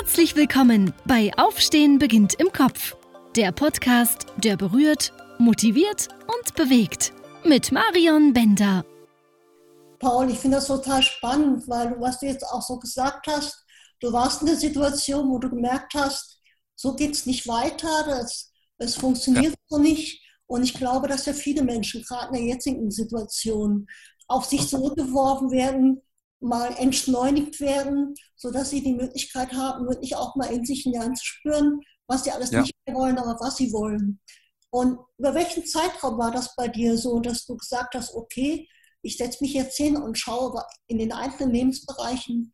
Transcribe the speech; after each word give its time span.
Herzlich 0.00 0.34
willkommen 0.34 0.94
bei 1.04 1.30
Aufstehen 1.36 1.98
beginnt 1.98 2.32
im 2.40 2.50
Kopf. 2.54 2.96
Der 3.36 3.52
Podcast, 3.52 4.24
der 4.38 4.56
berührt, 4.56 5.12
motiviert 5.38 6.08
und 6.26 6.54
bewegt. 6.54 7.12
Mit 7.44 7.70
Marion 7.70 8.32
Bender. 8.32 8.82
Paul, 9.98 10.30
ich 10.30 10.38
finde 10.38 10.56
das 10.56 10.68
total 10.68 11.02
spannend, 11.02 11.68
weil 11.68 12.00
was 12.00 12.18
du 12.18 12.26
jetzt 12.26 12.44
auch 12.44 12.62
so 12.62 12.78
gesagt 12.78 13.26
hast, 13.26 13.62
du 14.00 14.10
warst 14.10 14.40
in 14.40 14.46
der 14.46 14.56
Situation, 14.56 15.28
wo 15.28 15.38
du 15.38 15.50
gemerkt 15.50 15.92
hast, 15.94 16.40
so 16.76 16.96
geht 16.96 17.12
es 17.12 17.26
nicht 17.26 17.46
weiter, 17.46 18.04
das, 18.06 18.50
es 18.78 18.94
funktioniert 18.94 19.52
ja. 19.52 19.60
so 19.68 19.76
nicht. 19.76 20.26
Und 20.46 20.62
ich 20.62 20.72
glaube, 20.72 21.08
dass 21.08 21.26
ja 21.26 21.34
viele 21.34 21.62
Menschen, 21.62 22.02
gerade 22.04 22.28
in 22.28 22.42
der 22.46 22.54
jetzigen 22.54 22.90
Situation, 22.90 23.86
auf 24.28 24.46
sich 24.46 24.66
zurückgeworfen 24.66 25.50
werden, 25.50 26.00
mal 26.40 26.74
entschleunigt 26.78 27.60
werden, 27.60 28.14
sodass 28.36 28.70
sie 28.70 28.82
die 28.82 28.94
Möglichkeit 28.94 29.52
haben, 29.52 29.86
wirklich 29.86 30.16
auch 30.16 30.36
mal 30.36 30.52
in 30.52 30.64
sich 30.64 30.82
hineinzuspüren, 30.82 31.80
was 32.06 32.24
sie 32.24 32.30
alles 32.30 32.50
ja. 32.50 32.62
nicht 32.62 32.74
mehr 32.86 32.96
wollen, 32.96 33.18
aber 33.18 33.38
was 33.40 33.56
sie 33.56 33.72
wollen. 33.72 34.20
Und 34.70 34.98
über 35.18 35.34
welchen 35.34 35.66
Zeitraum 35.66 36.18
war 36.18 36.30
das 36.30 36.54
bei 36.56 36.68
dir 36.68 36.96
so, 36.96 37.20
dass 37.20 37.44
du 37.44 37.56
gesagt 37.56 37.94
hast, 37.94 38.14
okay, 38.14 38.68
ich 39.02 39.16
setze 39.16 39.42
mich 39.42 39.52
jetzt 39.52 39.76
hin 39.76 39.96
und 39.96 40.18
schaue 40.18 40.62
in 40.86 40.98
den 40.98 41.12
einzelnen 41.12 41.52
Lebensbereichen, 41.52 42.52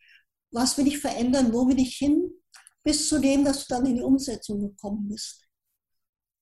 was 0.51 0.79
will 0.79 0.87
ich 0.87 0.99
verändern, 0.99 1.53
wo 1.53 1.69
will 1.69 1.79
ich 1.79 1.97
hin, 1.97 2.31
bis 2.83 3.09
zu 3.09 3.21
dem, 3.21 3.45
dass 3.45 3.67
du 3.67 3.75
dann 3.75 3.87
in 3.87 3.97
die 3.97 4.03
Umsetzung 4.03 4.61
gekommen 4.61 5.09
bist? 5.09 5.46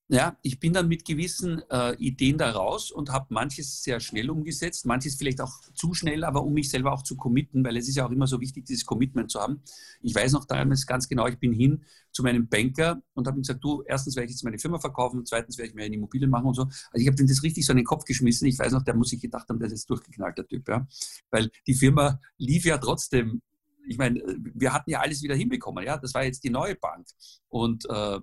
Ja, 0.09 0.37
ich 0.43 0.61
bin 0.61 0.75
dann 0.75 0.89
mit 0.89 1.07
gewissen 1.07 1.63
äh, 1.71 1.95
Ideen 1.97 2.37
da 2.37 2.51
raus 2.51 2.91
und 2.91 3.11
habe 3.11 3.27
manches 3.31 3.83
sehr 3.83 4.01
schnell 4.01 4.29
umgesetzt, 4.29 4.85
manches 4.85 5.15
vielleicht 5.15 5.41
auch 5.41 5.63
zu 5.73 5.95
schnell, 5.95 6.25
aber 6.25 6.45
um 6.45 6.53
mich 6.53 6.69
selber 6.69 6.93
auch 6.93 7.03
zu 7.03 7.17
committen, 7.17 7.65
weil 7.65 7.79
es 7.79 7.89
ist 7.89 7.97
ja 7.97 8.05
auch 8.07 8.11
immer 8.11 8.27
so 8.27 8.39
wichtig, 8.39 8.67
dieses 8.67 8.85
Commitment 8.85 9.31
zu 9.31 9.41
haben. 9.41 9.63
Ich 10.03 10.15
weiß 10.15 10.33
noch 10.33 10.45
damals 10.45 10.87
ganz 10.87 11.09
genau, 11.09 11.27
ich 11.27 11.39
bin 11.39 11.55
hin 11.55 11.85
zu 12.13 12.23
meinem 12.23 12.47
Banker 12.49 13.01
und 13.15 13.27
habe 13.27 13.39
ihm 13.39 13.43
gesagt, 13.43 13.65
du, 13.65 13.83
erstens 13.87 14.15
werde 14.15 14.27
ich 14.27 14.33
jetzt 14.33 14.45
meine 14.45 14.59
Firma 14.59 14.79
verkaufen 14.79 15.25
zweitens 15.25 15.57
werde 15.57 15.71
ich 15.71 15.75
mir 15.75 15.85
eine 15.85 15.95
Immobilie 15.95 16.29
machen 16.29 16.49
und 16.49 16.55
so. 16.55 16.65
Also 16.65 16.97
ich 16.97 17.07
habe 17.07 17.17
dem 17.17 17.27
das 17.27 17.43
richtig 17.43 17.65
so 17.65 17.73
in 17.73 17.79
den 17.79 17.87
Kopf 17.87 18.05
geschmissen. 18.05 18.47
Ich 18.47 18.59
weiß 18.59 18.73
noch, 18.73 18.83
der 18.83 18.95
muss 18.95 19.09
sich 19.09 19.23
gedacht 19.23 19.49
haben, 19.49 19.59
der 19.59 19.69
ist 19.69 19.73
jetzt 19.73 19.89
durchgeknallt, 19.89 20.37
der 20.37 20.47
Typ, 20.47 20.69
ja. 20.69 20.87
Weil 21.31 21.51
die 21.67 21.75
Firma 21.75 22.21
lief 22.37 22.67
ja 22.67 22.77
trotzdem 22.77 23.41
ich 23.87 23.99
meine, 23.99 24.23
wir 24.55 24.73
hatten 24.73 24.91
ja 24.91 25.01
alles 25.01 25.23
wieder 25.23 25.35
hinbekommen, 25.35 25.85
ja. 25.85 25.99
Das 25.99 26.15
war 26.15 26.25
jetzt 26.25 26.43
die 26.43 26.51
neue 26.51 26.75
Bank. 26.75 27.07
Und 27.49 27.85
äh, 27.91 28.19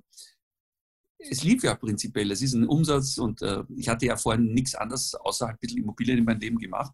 es 1.29 1.43
lief 1.43 1.63
ja 1.63 1.75
prinzipiell. 1.75 2.31
Es 2.31 2.41
ist 2.41 2.53
ein 2.53 2.67
Umsatz 2.67 3.17
und 3.17 3.41
äh, 3.41 3.63
ich 3.75 3.89
hatte 3.89 4.05
ja 4.05 4.17
vorhin 4.17 4.53
nichts 4.53 4.75
anderes 4.75 5.15
außer 5.15 5.47
ein 5.47 5.57
bisschen 5.59 5.79
Immobilien 5.79 6.17
in 6.17 6.25
meinem 6.25 6.39
Leben 6.39 6.57
gemacht. 6.57 6.93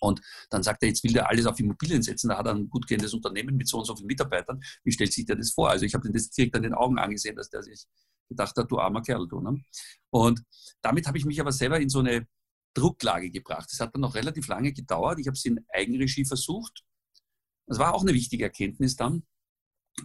Und 0.00 0.20
dann 0.48 0.62
sagt 0.62 0.82
er, 0.82 0.88
jetzt 0.88 1.04
will 1.04 1.16
er 1.16 1.28
alles 1.28 1.46
auf 1.46 1.58
Immobilien 1.60 2.02
setzen. 2.02 2.28
Da 2.28 2.38
hat 2.38 2.46
er 2.46 2.54
ein 2.54 2.68
gut 2.68 2.86
gehendes 2.86 3.12
Unternehmen 3.12 3.56
mit 3.56 3.68
so 3.68 3.78
und 3.78 3.84
so 3.84 3.94
vielen 3.94 4.06
Mitarbeitern. 4.06 4.62
Wie 4.84 4.92
stellt 4.92 5.12
sich 5.12 5.26
der 5.26 5.36
das 5.36 5.52
vor? 5.52 5.70
Also 5.70 5.84
ich 5.84 5.94
habe 5.94 6.04
den 6.04 6.14
das 6.14 6.30
direkt 6.30 6.56
an 6.56 6.62
den 6.62 6.74
Augen 6.74 6.98
angesehen, 6.98 7.36
dass 7.36 7.50
der 7.50 7.62
sich 7.62 7.86
gedacht 8.28 8.56
hat, 8.56 8.70
du 8.70 8.78
armer 8.78 9.02
Kerl, 9.02 9.28
du. 9.28 9.40
Ne? 9.40 9.62
Und 10.10 10.42
damit 10.80 11.06
habe 11.06 11.18
ich 11.18 11.24
mich 11.24 11.40
aber 11.40 11.52
selber 11.52 11.78
in 11.78 11.90
so 11.90 11.98
eine 11.98 12.26
Drucklage 12.74 13.30
gebracht. 13.30 13.68
Das 13.70 13.80
hat 13.80 13.94
dann 13.94 14.00
noch 14.00 14.14
relativ 14.14 14.48
lange 14.48 14.72
gedauert. 14.72 15.18
Ich 15.18 15.26
habe 15.26 15.36
es 15.36 15.44
in 15.44 15.64
Eigenregie 15.68 16.24
versucht. 16.24 16.82
Das 17.66 17.78
war 17.78 17.94
auch 17.94 18.02
eine 18.02 18.14
wichtige 18.14 18.44
Erkenntnis 18.44 18.96
dann, 18.96 19.24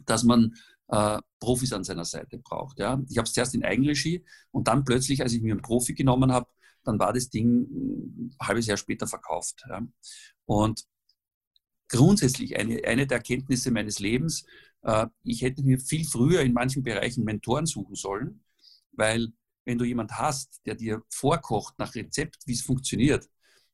dass 0.06 0.24
man 0.24 0.56
äh, 0.90 1.20
Profis 1.40 1.74
an 1.74 1.84
seiner 1.84 2.06
Seite 2.06 2.38
braucht. 2.38 2.80
Ja. 2.80 3.02
Ich 3.10 3.18
habe 3.18 3.26
es 3.26 3.34
zuerst 3.34 3.56
in 3.56 3.64
Eigenregie 3.64 4.26
und 4.52 4.68
dann 4.68 4.84
plötzlich, 4.84 5.22
als 5.22 5.34
ich 5.34 5.42
mir 5.42 5.54
einen 5.54 5.62
Profi 5.62 5.94
genommen 5.94 6.32
habe, 6.32 6.48
dann 6.84 7.00
war 7.00 7.14
das 7.14 7.30
Ding 7.30 7.68
ein 7.70 8.36
halbes 8.42 8.66
Jahr 8.68 8.78
später 8.78 9.08
verkauft. 9.08 9.64
Ja. 9.70 9.86
Und 10.46 10.86
grundsätzlich 11.90 12.58
eine, 12.58 12.84
eine 12.86 13.08
der 13.08 13.18
Erkenntnisse 13.18 13.72
meines 13.72 14.00
Lebens, 14.00 14.46
äh, 14.84 15.08
ich 15.24 15.42
hätte 15.42 15.64
mir 15.64 15.80
viel 15.80 16.06
früher 16.06 16.42
in 16.42 16.54
manchen 16.54 16.84
Bereichen 16.84 17.24
Mentoren 17.24 17.66
suchen 17.66 17.96
sollen, 17.96 18.44
weil 18.92 19.30
wenn 19.66 19.78
du 19.78 19.86
jemand 19.86 20.14
hast, 20.14 20.62
der 20.66 20.76
dir 20.76 21.04
vorkocht 21.10 21.78
nach 21.78 21.94
Rezept, 21.96 22.38
wie 22.46 22.54
es 22.54 22.62
funktioniert, 22.62 23.30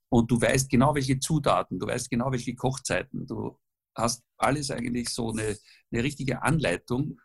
und 0.10 0.30
du 0.30 0.40
weißt 0.40 0.70
genau, 0.70 0.94
welche 0.94 1.20
Zutaten, 1.20 1.80
du 1.80 1.88
weißt 1.88 2.10
genau, 2.10 2.32
welche 2.32 2.54
Kochzeiten, 2.54 3.26
du 3.26 3.58
hast 3.96 4.24
alles 4.38 4.72
eigentlich 4.72 5.10
so 5.10 5.32
eine, 5.32 5.58
eine 5.92 6.04
richtige 6.04 6.42
Anleitung, 6.44 7.20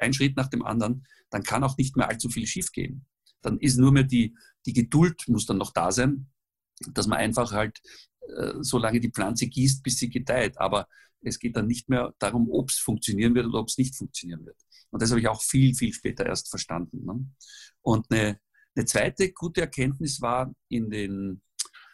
ein 0.00 0.12
Schritt 0.12 0.36
nach 0.36 0.48
dem 0.48 0.64
anderen, 0.64 1.06
dann 1.30 1.42
kann 1.42 1.64
auch 1.64 1.76
nicht 1.76 1.96
mehr 1.96 2.08
allzu 2.08 2.28
viel 2.28 2.46
schiefgehen. 2.46 3.06
Dann 3.40 3.58
ist 3.58 3.78
nur 3.78 3.92
mehr 3.92 4.04
die, 4.04 4.36
die 4.66 4.72
Geduld 4.72 5.24
muss 5.28 5.46
dann 5.46 5.58
noch 5.58 5.72
da 5.72 5.90
sein, 5.90 6.28
dass 6.92 7.06
man 7.06 7.18
einfach 7.18 7.52
halt 7.52 7.80
äh, 8.36 8.54
so 8.60 8.78
lange 8.78 9.00
die 9.00 9.10
Pflanze 9.10 9.46
gießt, 9.46 9.82
bis 9.82 9.96
sie 9.98 10.10
gedeiht. 10.10 10.58
Aber 10.58 10.88
es 11.22 11.38
geht 11.38 11.56
dann 11.56 11.66
nicht 11.66 11.88
mehr 11.88 12.14
darum, 12.18 12.50
ob 12.50 12.70
es 12.70 12.78
funktionieren 12.78 13.34
wird 13.34 13.46
oder 13.46 13.60
ob 13.60 13.68
es 13.68 13.78
nicht 13.78 13.96
funktionieren 13.96 14.44
wird. 14.44 14.56
Und 14.90 15.02
das 15.02 15.10
habe 15.10 15.20
ich 15.20 15.28
auch 15.28 15.42
viel, 15.42 15.74
viel 15.74 15.92
später 15.92 16.26
erst 16.26 16.50
verstanden. 16.50 17.04
Ne? 17.04 17.26
Und 17.80 18.10
eine, 18.10 18.38
eine 18.74 18.84
zweite 18.84 19.32
gute 19.32 19.62
Erkenntnis 19.62 20.20
war 20.20 20.54
in 20.68 20.90
den, 20.90 21.42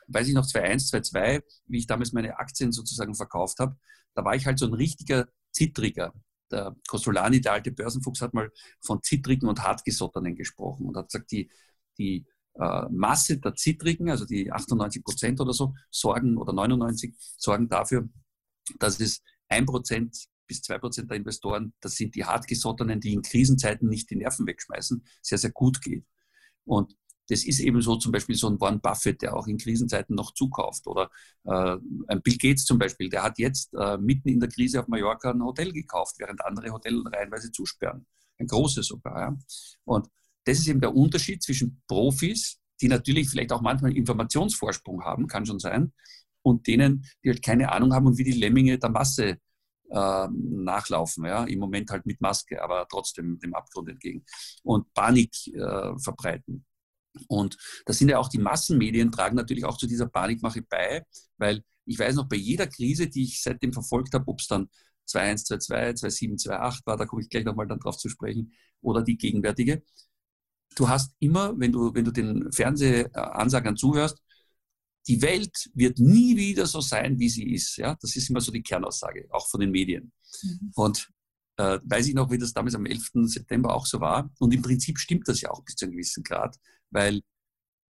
weiß 0.09 0.29
ich 0.29 0.35
noch, 0.35 0.47
2001, 0.47 0.89
2002, 0.89 1.43
wie 1.67 1.79
ich 1.79 1.87
damals 1.87 2.13
meine 2.13 2.39
Aktien 2.39 2.73
sozusagen 2.73 3.15
verkauft 3.15 3.59
habe, 3.59 3.77
da 4.19 4.25
war 4.25 4.35
ich 4.35 4.47
halt 4.47 4.59
so 4.59 4.67
ein 4.67 4.75
richtiger 4.75 5.29
Zittriger. 5.53 6.13
Der 6.51 6.75
Cosolani, 6.89 7.41
der 7.41 7.53
alte 7.53 7.71
Börsenfuchs, 7.71 8.21
hat 8.21 8.35
mal 8.35 8.51
von 8.81 9.01
Zittrigen 9.01 9.49
und 9.49 9.63
Hartgesottenen 9.63 10.35
gesprochen 10.35 10.87
und 10.87 10.97
hat 10.97 11.07
gesagt, 11.07 11.31
die, 11.31 11.49
die 11.99 12.27
äh, 12.55 12.87
Masse 12.91 13.39
der 13.39 13.55
Zittrigen, 13.55 14.11
also 14.11 14.25
die 14.25 14.51
98 14.51 15.05
Prozent 15.05 15.41
oder 15.41 15.53
so, 15.53 15.73
sorgen 15.93 16.37
oder 16.37 16.53
99 16.53 17.15
sorgen 17.37 17.69
dafür, 17.69 18.09
dass 18.81 18.99
es 18.99 19.23
1 19.51 19.67
Prozent 19.67 20.17
bis 20.49 20.63
2 20.63 20.79
Prozent 20.79 21.11
der 21.11 21.19
Investoren, 21.19 21.73
das 21.81 21.95
sind 21.95 22.17
die 22.17 22.25
Hartgesottenen, 22.25 22.99
die 22.99 23.13
in 23.13 23.23
Krisenzeiten 23.23 23.89
nicht 23.89 24.11
die 24.11 24.17
Nerven 24.17 24.49
wegschmeißen, 24.49 25.05
sehr, 25.23 25.39
sehr 25.39 25.53
gut 25.53 25.81
geht. 25.81 26.05
Und 26.65 26.97
das 27.29 27.45
ist 27.45 27.61
eben 27.61 27.81
so 27.83 27.97
zum 27.97 28.13
Beispiel 28.13 28.35
so 28.35 28.49
ein 28.49 28.61
Warren 28.61 28.81
Buffett, 28.81 29.23
der 29.23 29.37
auch 29.37 29.47
in 29.47 29.59
Krisenzeiten 29.59 30.15
noch 30.15 30.33
zukauft. 30.33 30.87
Oder 30.87 31.11
äh, 31.45 31.77
ein 32.09 32.23
Bill 32.23 32.39
Gates 32.39 32.65
zum 32.65 32.79
Beispiel, 32.79 33.09
der 33.09 33.23
hat 33.23 33.39
jetzt 33.39 33.75
äh, 33.75 33.99
mitten 33.99 34.29
in 34.29 34.41
der 34.41 34.49
Krise 34.49 34.81
auf 34.81 34.89
Mallorca 34.89 35.31
ein 35.31 35.43
Hotel 35.43 35.73
gekauft, 35.73 36.17
während 36.19 36.45
andere 36.45 36.71
Hotels 36.71 37.05
reihenweise 37.07 37.53
zusperren. 37.53 38.07
Ein 38.39 38.47
großes 38.47 38.87
sogar. 38.87 39.21
Ja. 39.21 39.39
Und 39.85 40.09
das 40.45 40.59
ist 40.59 40.69
eben 40.69 40.81
der 40.81 40.95
Unterschied 40.95 41.43
zwischen 41.43 41.83
Profis, 41.87 42.59
die 42.81 42.89
natürlich 42.89 43.29
vielleicht 43.29 43.53
auch 43.53 43.61
manchmal 43.61 43.97
Informationsvorsprung 43.97 45.05
haben, 45.05 45.27
kann 45.27 45.45
schon 45.45 45.59
sein, 45.59 45.93
und 46.43 46.67
denen, 46.67 47.05
die 47.23 47.31
halt 47.31 47.43
keine 47.43 47.71
Ahnung 47.73 47.93
haben 47.93 48.07
und 48.07 48.17
wie 48.17 48.25
die 48.25 48.33
Lemminge 48.33 48.79
der 48.79 48.91
Masse 48.91 49.39
äh, 49.91 50.29
nachlaufen. 50.31 51.25
Ja? 51.25 51.45
Im 51.45 51.59
Moment 51.59 51.91
halt 51.91 52.07
mit 52.07 52.21
Maske, 52.21 52.63
aber 52.63 52.87
trotzdem 52.89 53.39
dem 53.39 53.55
Abgrund 53.55 53.89
entgegen. 53.89 54.25
Und 54.63 54.93
Panik 54.95 55.33
äh, 55.49 55.99
verbreiten. 55.99 56.65
Und 57.29 57.57
da 57.87 57.93
sind 57.93 58.09
ja 58.09 58.19
auch 58.19 58.29
die 58.29 58.39
Massenmedien 58.39 59.11
tragen 59.11 59.37
natürlich 59.37 59.65
auch 59.65 59.77
zu 59.77 59.87
dieser 59.87 60.07
Panikmache 60.07 60.63
bei, 60.63 61.05
weil 61.37 61.63
ich 61.85 61.99
weiß 61.99 62.17
noch, 62.17 62.29
bei 62.29 62.37
jeder 62.37 62.67
Krise, 62.67 63.09
die 63.09 63.25
ich 63.25 63.43
seitdem 63.43 63.73
verfolgt 63.73 64.15
habe, 64.15 64.29
ob 64.29 64.41
es 64.41 64.47
dann 64.47 64.69
2122, 65.07 66.19
27, 66.19 66.53
28 66.53 66.87
war, 66.87 66.97
da 66.97 67.07
komme 67.07 67.23
ich 67.23 67.31
gleich 67.31 67.45
nochmal 67.45 67.67
dann 67.67 67.79
drauf 67.81 67.97
zu 67.97 68.09
sprechen, 68.09 68.53
oder 68.83 69.03
die 69.03 69.17
gegenwärtige, 69.17 69.83
du 70.77 70.89
hast 70.89 71.15
immer, 71.19 71.59
wenn 71.59 71.73
du, 71.73 71.95
wenn 71.95 72.05
du 72.05 72.11
den 72.11 72.53
Fernsehansagern 72.53 73.77
zuhörst, 73.77 74.19
die 75.07 75.23
Welt 75.23 75.71
wird 75.75 75.99
nie 75.99 76.37
wieder 76.37 76.67
so 76.67 76.81
sein, 76.81 77.19
wie 77.19 77.31
sie 77.31 77.51
ist. 77.55 77.77
Ja? 77.79 77.97
Das 78.01 78.15
ist 78.15 78.29
immer 78.29 78.41
so 78.41 78.53
die 78.53 78.63
Kernaussage, 78.63 79.27
auch 79.31 79.49
von 79.49 79.61
den 79.61 79.71
Medien. 79.71 80.13
Mhm. 80.43 80.73
Und 80.75 81.09
äh, 81.57 81.79
weiß 81.83 82.09
ich 82.09 82.15
noch, 82.15 82.31
wie 82.31 82.39
das 82.39 82.53
damals 82.53 82.75
am 82.75 82.85
11. 82.85 83.11
September 83.25 83.75
auch 83.75 83.87
so 83.87 84.01
war. 84.01 84.31
Und 84.39 84.53
im 84.53 84.63
Prinzip 84.63 84.99
stimmt 84.99 85.27
das 85.27 85.41
ja 85.41 85.51
auch 85.51 85.65
bis 85.65 85.77
zu 85.77 85.87
einem 85.87 85.93
gewissen 85.93 86.23
Grad 86.23 86.57
weil 86.91 87.21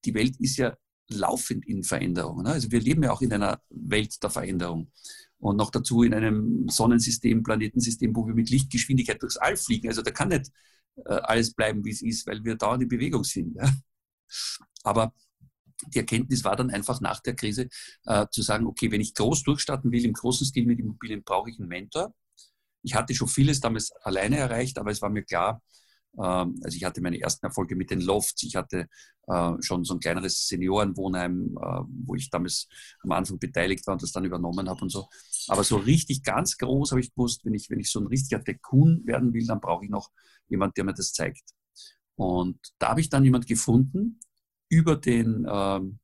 die 0.05 0.15
Welt 0.15 0.37
ist 0.41 0.57
ja 0.57 0.77
laufend 1.09 1.67
in 1.67 1.83
Veränderung. 1.83 2.43
Ne? 2.43 2.51
Also 2.51 2.71
wir 2.71 2.81
leben 2.81 3.03
ja 3.03 3.13
auch 3.13 3.23
in 3.23 3.33
einer 3.33 3.61
Welt 3.71 4.23
der 4.23 4.31
Veränderung. 4.31 4.91
Und 5.39 5.57
noch 5.57 5.71
dazu 5.71 6.03
in 6.03 6.15
einem 6.15 6.69
Sonnensystem, 6.69 7.43
Planetensystem, 7.43 8.15
wo 8.17 8.27
wir 8.27 8.35
mit 8.35 8.49
Lichtgeschwindigkeit 8.51 9.21
durchs 9.23 9.37
All 9.37 9.57
fliegen. 9.57 9.89
Also 9.89 10.01
da 10.01 10.11
kann 10.11 10.29
nicht 10.29 10.51
äh, 10.97 11.13
alles 11.13 11.53
bleiben, 11.53 11.85
wie 11.85 11.91
es 11.91 12.03
ist, 12.03 12.27
weil 12.27 12.43
wir 12.45 12.57
dauernd 12.57 12.83
in 12.83 12.89
Bewegung 12.89 13.25
sind. 13.25 13.57
Ja? 13.57 13.71
Aber 14.85 15.13
die 15.89 15.99
Erkenntnis 15.99 16.45
war 16.45 16.57
dann 16.57 16.71
einfach 16.71 17.01
nach 17.01 17.21
der 17.21 17.35
Krise 17.35 17.69
äh, 18.07 18.27
zu 18.31 18.43
sagen, 18.43 18.67
okay, 18.67 18.91
wenn 18.91 19.01
ich 19.01 19.15
groß 19.15 19.43
durchstarten 19.43 19.91
will, 19.93 20.05
im 20.05 20.13
großen 20.13 20.47
Stil 20.47 20.67
mit 20.67 20.79
Immobilien, 20.79 21.23
brauche 21.25 21.51
ich 21.51 21.59
einen 21.59 21.69
Mentor. 21.69 22.15
Ich 22.83 22.95
hatte 22.95 23.15
schon 23.15 23.29
vieles 23.29 23.61
damals 23.61 23.93
alleine 24.03 24.37
erreicht, 24.37 24.79
aber 24.79 24.91
es 24.91 25.03
war 25.03 25.11
mir 25.11 25.25
klar, 25.25 25.63
also 26.21 26.77
ich 26.77 26.85
hatte 26.85 27.01
meine 27.01 27.21
ersten 27.21 27.47
Erfolge 27.47 27.77
mit 27.77 27.91
den 27.91 28.01
Lofts, 28.01 28.43
ich 28.45 28.57
hatte 28.57 28.89
äh, 29.27 29.53
schon 29.61 29.85
so 29.85 29.95
ein 29.95 30.01
kleineres 30.01 30.47
Seniorenwohnheim, 30.47 31.57
äh, 31.61 31.81
wo 32.07 32.15
ich 32.15 32.31
damals 32.31 32.69
am 33.01 33.13
Anfang 33.13 33.39
beteiligt 33.39 33.87
war 33.87 33.95
und 33.95 34.03
das 34.03 34.13
dann 34.13 34.25
übernommen 34.25 34.69
habe 34.69 34.81
und 34.83 34.91
so. 34.91 35.09
Aber 35.49 35.65
so 35.65 35.77
richtig 35.77 36.23
ganz 36.23 36.57
groß 36.57 36.93
habe 36.93 37.01
ich 37.01 37.15
gewusst, 37.15 37.45
wenn 37.45 37.55
ich, 37.55 37.69
wenn 37.71 37.81
ich 37.81 37.91
so 37.91 38.01
ein 38.01 38.07
richtiger 38.07 38.43
Tycoon 38.43 39.03
werden 39.07 39.33
will, 39.33 39.47
dann 39.47 39.61
brauche 39.61 39.85
ich 39.85 39.91
noch 39.91 40.11
jemand, 40.49 40.77
der 40.77 40.85
mir 40.85 40.95
das 40.95 41.13
zeigt. 41.13 41.43
Und 42.17 42.59
da 42.79 42.91
habe 42.91 43.01
ich 43.01 43.09
dann 43.09 43.25
jemand 43.25 43.47
gefunden 43.47 44.21
über 44.69 44.97
den, 44.97 45.47
ähm, 45.49 45.99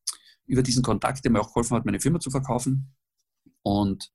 über 0.46 0.62
diesen 0.62 0.82
Kontakt, 0.82 1.24
der 1.24 1.30
mir 1.30 1.40
auch 1.40 1.48
geholfen 1.48 1.76
hat, 1.76 1.84
meine 1.84 2.00
Firma 2.00 2.18
zu 2.18 2.30
verkaufen. 2.30 2.94
Und 3.62 4.10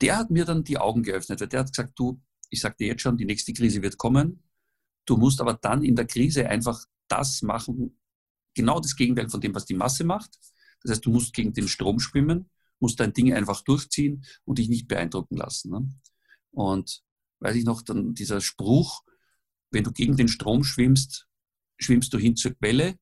der 0.00 0.16
hat 0.16 0.30
mir 0.30 0.44
dann 0.44 0.64
die 0.64 0.78
Augen 0.78 1.02
geöffnet, 1.02 1.40
weil 1.40 1.48
der 1.48 1.60
hat 1.60 1.72
gesagt, 1.72 1.98
du, 1.98 2.20
ich 2.50 2.60
sagte 2.60 2.84
jetzt 2.84 3.02
schon, 3.02 3.16
die 3.16 3.24
nächste 3.24 3.52
Krise 3.52 3.82
wird 3.82 3.98
kommen. 3.98 4.42
Du 5.04 5.16
musst 5.16 5.40
aber 5.40 5.54
dann 5.54 5.82
in 5.82 5.96
der 5.96 6.06
Krise 6.06 6.48
einfach 6.48 6.84
das 7.08 7.42
machen, 7.42 7.98
genau 8.54 8.80
das 8.80 8.96
Gegenteil 8.96 9.28
von 9.28 9.40
dem, 9.40 9.54
was 9.54 9.66
die 9.66 9.74
Masse 9.74 10.04
macht. 10.04 10.38
Das 10.82 10.92
heißt, 10.92 11.06
du 11.06 11.10
musst 11.10 11.32
gegen 11.32 11.52
den 11.52 11.68
Strom 11.68 12.00
schwimmen, 12.00 12.50
musst 12.78 13.00
dein 13.00 13.12
Ding 13.12 13.32
einfach 13.32 13.62
durchziehen 13.62 14.24
und 14.44 14.58
dich 14.58 14.68
nicht 14.68 14.88
beeindrucken 14.88 15.36
lassen. 15.36 15.70
Ne? 15.70 15.94
Und 16.50 17.02
weiß 17.40 17.56
ich 17.56 17.64
noch, 17.64 17.82
dann 17.82 18.14
dieser 18.14 18.40
Spruch, 18.40 19.02
wenn 19.70 19.84
du 19.84 19.92
gegen 19.92 20.16
den 20.16 20.28
Strom 20.28 20.64
schwimmst, 20.64 21.26
schwimmst 21.78 22.12
du 22.12 22.18
hin 22.18 22.36
zur 22.36 22.52
Quelle. 22.52 22.96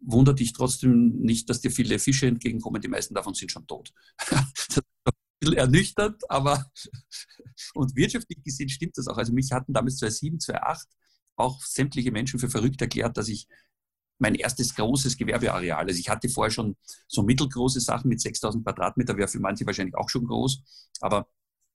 Wundert 0.00 0.40
dich 0.40 0.52
trotzdem 0.52 1.20
nicht, 1.20 1.48
dass 1.48 1.60
dir 1.60 1.70
viele 1.70 1.98
Fische 1.98 2.26
entgegenkommen. 2.26 2.82
Die 2.82 2.88
meisten 2.88 3.14
davon 3.14 3.34
sind 3.34 3.52
schon 3.52 3.66
tot. 3.66 3.92
das 4.18 4.52
ist 4.68 4.78
ein 4.78 5.12
bisschen 5.38 5.56
ernüchternd, 5.56 6.28
aber 6.30 6.70
und 7.74 7.94
wirtschaftlich 7.94 8.42
gesehen 8.42 8.68
stimmt 8.68 8.98
das 8.98 9.06
auch. 9.06 9.16
Also 9.16 9.32
mich 9.32 9.52
hatten 9.52 9.72
damals 9.72 9.98
2007, 9.98 10.40
2008 10.40 10.88
auch 11.42 11.60
sämtliche 11.62 12.12
Menschen 12.12 12.38
für 12.40 12.48
verrückt 12.50 12.80
erklärt, 12.80 13.16
dass 13.16 13.28
ich 13.28 13.46
mein 14.18 14.34
erstes 14.36 14.74
großes 14.74 15.16
Gewerbeareal. 15.16 15.86
Also 15.86 15.98
ich 15.98 16.08
hatte 16.08 16.28
vorher 16.28 16.52
schon 16.52 16.76
so 17.08 17.22
mittelgroße 17.22 17.80
Sachen 17.80 18.08
mit 18.08 18.20
6000 18.20 18.64
Quadratmeter, 18.64 19.16
wäre 19.16 19.28
für 19.28 19.40
manche 19.40 19.66
wahrscheinlich 19.66 19.96
auch 19.96 20.08
schon 20.08 20.26
groß, 20.26 20.62
aber 21.00 21.28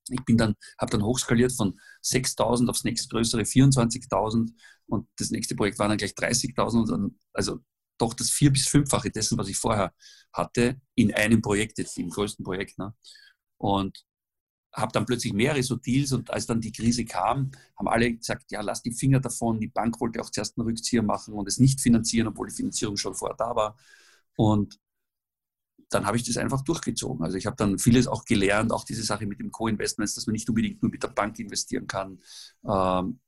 ich 0.09 0.23
bin 0.23 0.37
dann, 0.37 0.55
habe 0.79 0.91
dann 0.91 1.03
hochskaliert 1.03 1.51
von 1.51 1.79
6.000 2.01 2.69
aufs 2.69 2.85
nächstgrößere 2.85 3.45
24.000 3.45 4.53
und 4.87 5.09
das 5.17 5.31
nächste 5.31 5.55
Projekt 5.55 5.79
waren 5.79 5.89
dann 5.89 5.97
gleich 5.97 6.15
30.000 6.15 7.11
also 7.33 7.59
doch 7.97 8.13
das 8.13 8.29
vier- 8.29 8.51
bis 8.51 8.67
fünffache 8.67 9.09
dessen, 9.09 9.37
was 9.37 9.47
ich 9.49 9.57
vorher 9.57 9.93
hatte, 10.31 10.79
in 10.95 11.13
einem 11.13 11.41
Projekt, 11.41 11.79
jetzt 11.79 11.97
im 11.97 12.09
größten 12.09 12.45
Projekt. 12.45 12.77
Ne? 12.77 12.93
Und 13.57 14.05
habe 14.77 14.91
dann 14.91 15.05
plötzlich 15.05 15.33
mehrere 15.33 15.63
so 15.63 15.75
Deals 15.75 16.11
und 16.13 16.29
als 16.29 16.45
dann 16.45 16.61
die 16.61 16.71
Krise 16.71 17.03
kam, 17.03 17.51
haben 17.75 17.87
alle 17.87 18.13
gesagt, 18.13 18.51
ja, 18.51 18.61
lass 18.61 18.83
die 18.83 18.91
Finger 18.91 19.19
davon. 19.19 19.59
Die 19.59 19.67
Bank 19.67 19.99
wollte 19.99 20.21
auch 20.21 20.29
zuerst 20.29 20.57
einen 20.57 20.67
Rückzieher 20.67 21.01
machen 21.01 21.33
und 21.33 21.47
es 21.47 21.59
nicht 21.59 21.81
finanzieren, 21.81 22.27
obwohl 22.27 22.47
die 22.47 22.55
Finanzierung 22.55 22.95
schon 22.95 23.15
vorher 23.15 23.35
da 23.35 23.55
war. 23.55 23.75
Und 24.35 24.79
dann 25.89 26.05
habe 26.05 26.17
ich 26.17 26.23
das 26.23 26.37
einfach 26.37 26.61
durchgezogen. 26.61 27.23
Also 27.23 27.37
ich 27.37 27.45
habe 27.45 27.55
dann 27.55 27.79
vieles 27.79 28.07
auch 28.07 28.25
gelernt, 28.25 28.71
auch 28.71 28.83
diese 28.83 29.03
Sache 29.03 29.25
mit 29.25 29.39
dem 29.39 29.51
Co-Investments, 29.51 30.15
dass 30.15 30.27
man 30.27 30.33
nicht 30.33 30.47
unbedingt 30.49 30.81
nur 30.83 30.91
mit 30.91 31.01
der 31.01 31.07
Bank 31.09 31.39
investieren 31.39 31.87
kann 31.87 32.19
ähm, 32.67 33.19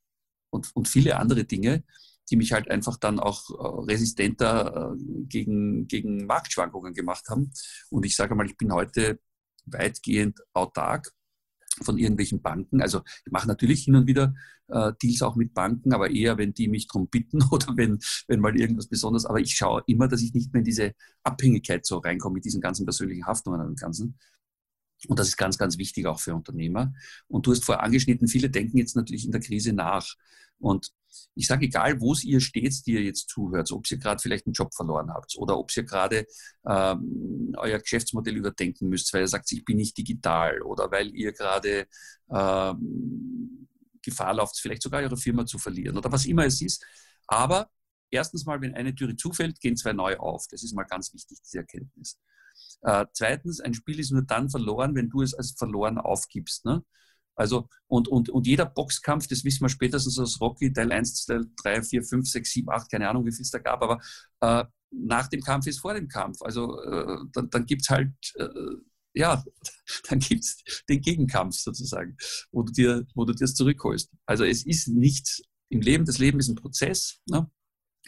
und, 0.50 0.76
und 0.76 0.88
viele 0.88 1.18
andere 1.18 1.46
Dinge, 1.46 1.84
die 2.30 2.36
mich 2.36 2.52
halt 2.52 2.70
einfach 2.70 2.98
dann 2.98 3.20
auch 3.20 3.50
äh, 3.50 3.92
resistenter 3.92 4.94
äh, 4.94 5.24
gegen, 5.26 5.88
gegen 5.88 6.26
Marktschwankungen 6.26 6.94
gemacht 6.94 7.30
haben. 7.30 7.52
Und 7.90 8.06
ich 8.06 8.16
sage 8.16 8.36
mal, 8.36 8.46
ich 8.46 8.58
bin 8.58 8.74
heute 8.74 9.20
weitgehend 9.66 10.40
autark 10.54 11.12
von 11.82 11.98
irgendwelchen 11.98 12.42
Banken. 12.42 12.82
Also 12.82 13.02
ich 13.26 13.32
mache 13.32 13.48
natürlich 13.48 13.84
hin 13.84 13.96
und 13.96 14.08
wieder 14.08 14.34
äh, 14.68 14.92
Deals 15.02 15.22
auch 15.22 15.36
mit 15.36 15.54
Banken, 15.54 15.94
aber 15.94 16.10
eher, 16.12 16.38
wenn 16.38 16.54
die 16.54 16.68
mich 16.68 16.88
darum 16.88 17.08
bitten 17.08 17.42
oder 17.52 17.76
wenn, 17.76 18.00
wenn 18.28 18.40
mal 18.40 18.60
irgendwas 18.60 18.88
Besonderes. 18.88 19.26
Aber 19.26 19.40
ich 19.40 19.56
schaue 19.56 19.84
immer, 19.88 20.08
dass 20.08 20.22
ich 20.22 20.34
nicht 20.34 20.54
mehr 20.54 20.60
in 20.60 20.66
diese 20.66 20.94
Abhängigkeit 21.24 21.86
so 21.86 21.98
reinkomme 21.98 22.36
mit 22.36 22.46
diesen 22.46 22.62
ganzen 22.62 22.86
persönlichen 22.86 23.26
Haftungen 23.26 23.62
und 23.62 23.80
Ganzen. 23.80 24.18
Und 25.08 25.18
das 25.18 25.30
ist 25.30 25.38
ganz, 25.38 25.58
ganz 25.58 25.78
wichtig 25.78 26.08
auch 26.08 26.20
für 26.20 26.36
Unternehmer. 26.36 26.94
Und 27.28 27.46
du 27.46 27.52
hast 27.52 27.64
vorher 27.64 27.84
angeschnitten, 27.84 28.28
viele 28.28 28.50
denken 28.50 28.78
jetzt 28.78 28.96
natürlich 28.96 29.26
in 29.26 29.32
der 29.32 29.42
Krise 29.42 29.72
nach. 29.72 30.16
Und 30.60 30.92
ich 31.36 31.48
sage, 31.48 31.66
egal 31.66 32.00
wo 32.02 32.14
es 32.14 32.24
ihr 32.24 32.40
steht, 32.40 32.86
die 32.86 32.94
ihr 32.94 33.04
jetzt 33.04 33.30
zuhört, 33.30 33.72
ob 33.72 33.90
ihr 33.90 33.98
gerade 33.98 34.22
vielleicht 34.22 34.46
einen 34.46 34.54
Job 34.54 34.74
verloren 34.74 35.12
habt 35.12 35.36
oder 35.38 35.58
ob 35.58 35.76
ihr 35.76 35.84
gerade 35.84 36.26
ähm, 36.68 37.54
euer 37.58 37.80
Geschäftsmodell 37.80 38.38
überdenken 38.38 38.90
müsst, 38.90 39.14
weil 39.14 39.22
ihr 39.22 39.28
sagt, 39.28 39.52
ich 39.52 39.64
bin 39.66 39.78
nicht 39.78 39.98
digital 39.98 40.62
oder 40.62 40.92
weil 40.92 41.16
ihr 41.16 41.34
gerade 41.34 41.88
ähm, 42.32 43.68
Gefahr 44.02 44.34
lauft, 44.34 44.60
vielleicht 44.60 44.82
sogar 44.82 45.02
eure 45.02 45.18
Firma 45.18 45.46
zu 45.46 45.58
verlieren 45.58 45.98
oder 45.98 46.12
was 46.12 46.26
immer 46.26 46.46
es 46.46 46.62
ist. 46.62 46.86
Aber 47.28 47.70
erstens 48.12 48.46
mal, 48.46 48.62
wenn 48.62 48.76
eine 48.76 48.96
Türe 48.96 49.16
zufällt, 49.16 49.60
gehen 49.60 49.78
zwei 49.78 49.94
neue 49.94 50.20
auf. 50.20 50.48
Das 50.50 50.64
ist 50.64 50.74
mal 50.74 50.84
ganz 50.84 51.14
wichtig, 51.14 51.40
diese 51.44 51.60
Erkenntnis. 51.60 52.20
Äh, 52.82 53.06
zweitens, 53.14 53.60
ein 53.60 53.74
Spiel 53.74 54.00
ist 54.00 54.12
nur 54.12 54.24
dann 54.24 54.50
verloren, 54.50 54.96
wenn 54.96 55.10
du 55.10 55.22
es 55.22 55.34
als 55.34 55.52
verloren 55.52 55.98
aufgibst. 55.98 56.66
Ne? 56.66 56.84
Also, 57.40 57.70
und, 57.88 58.10
und, 58.10 58.30
und 58.30 58.46
jeder 58.48 58.66
Boxkampf, 58.66 59.26
das 59.28 59.46
wissen 59.46 59.62
wir 59.62 59.70
spätestens 59.70 60.20
aus 60.20 60.42
Rocky, 60.42 60.74
Teil 60.74 60.92
1, 60.92 61.26
Teil 61.26 61.46
3, 61.64 61.84
4, 61.84 62.04
5, 62.04 62.30
6, 62.30 62.52
7, 62.52 62.70
8, 62.70 62.92
keine 62.92 63.10
Ahnung, 63.10 63.26
wie 63.26 63.32
viel 63.32 63.44
es 63.44 63.50
da 63.50 63.60
gab, 63.60 63.82
aber 63.82 64.02
äh, 64.42 64.66
nach 64.92 65.30
dem 65.30 65.40
Kampf 65.40 65.66
ist 65.66 65.80
vor 65.80 65.94
dem 65.94 66.10
Kampf. 66.10 66.42
Also 66.42 66.82
äh, 66.82 67.18
dann, 67.32 67.50
dann 67.50 67.66
gibt 67.66 67.84
es 67.84 67.90
halt, 67.90 68.12
äh, 68.36 68.50
ja, 69.14 69.42
dann 70.10 70.20
gibt 70.20 70.44
es 70.44 70.84
den 70.90 71.00
Gegenkampf 71.00 71.56
sozusagen, 71.56 72.18
wo 72.52 72.64
du 72.64 72.74
dir, 72.74 73.08
wo 73.16 73.24
du 73.24 73.34
das 73.34 73.54
zurückholst. 73.56 74.12
Also 74.26 74.44
es 74.44 74.66
ist 74.66 74.90
nichts 74.90 75.42
im 75.70 75.80
Leben, 75.80 76.04
das 76.04 76.18
Leben 76.18 76.40
ist 76.40 76.50
ein 76.50 76.56
Prozess. 76.56 77.20
Ne? 77.26 77.50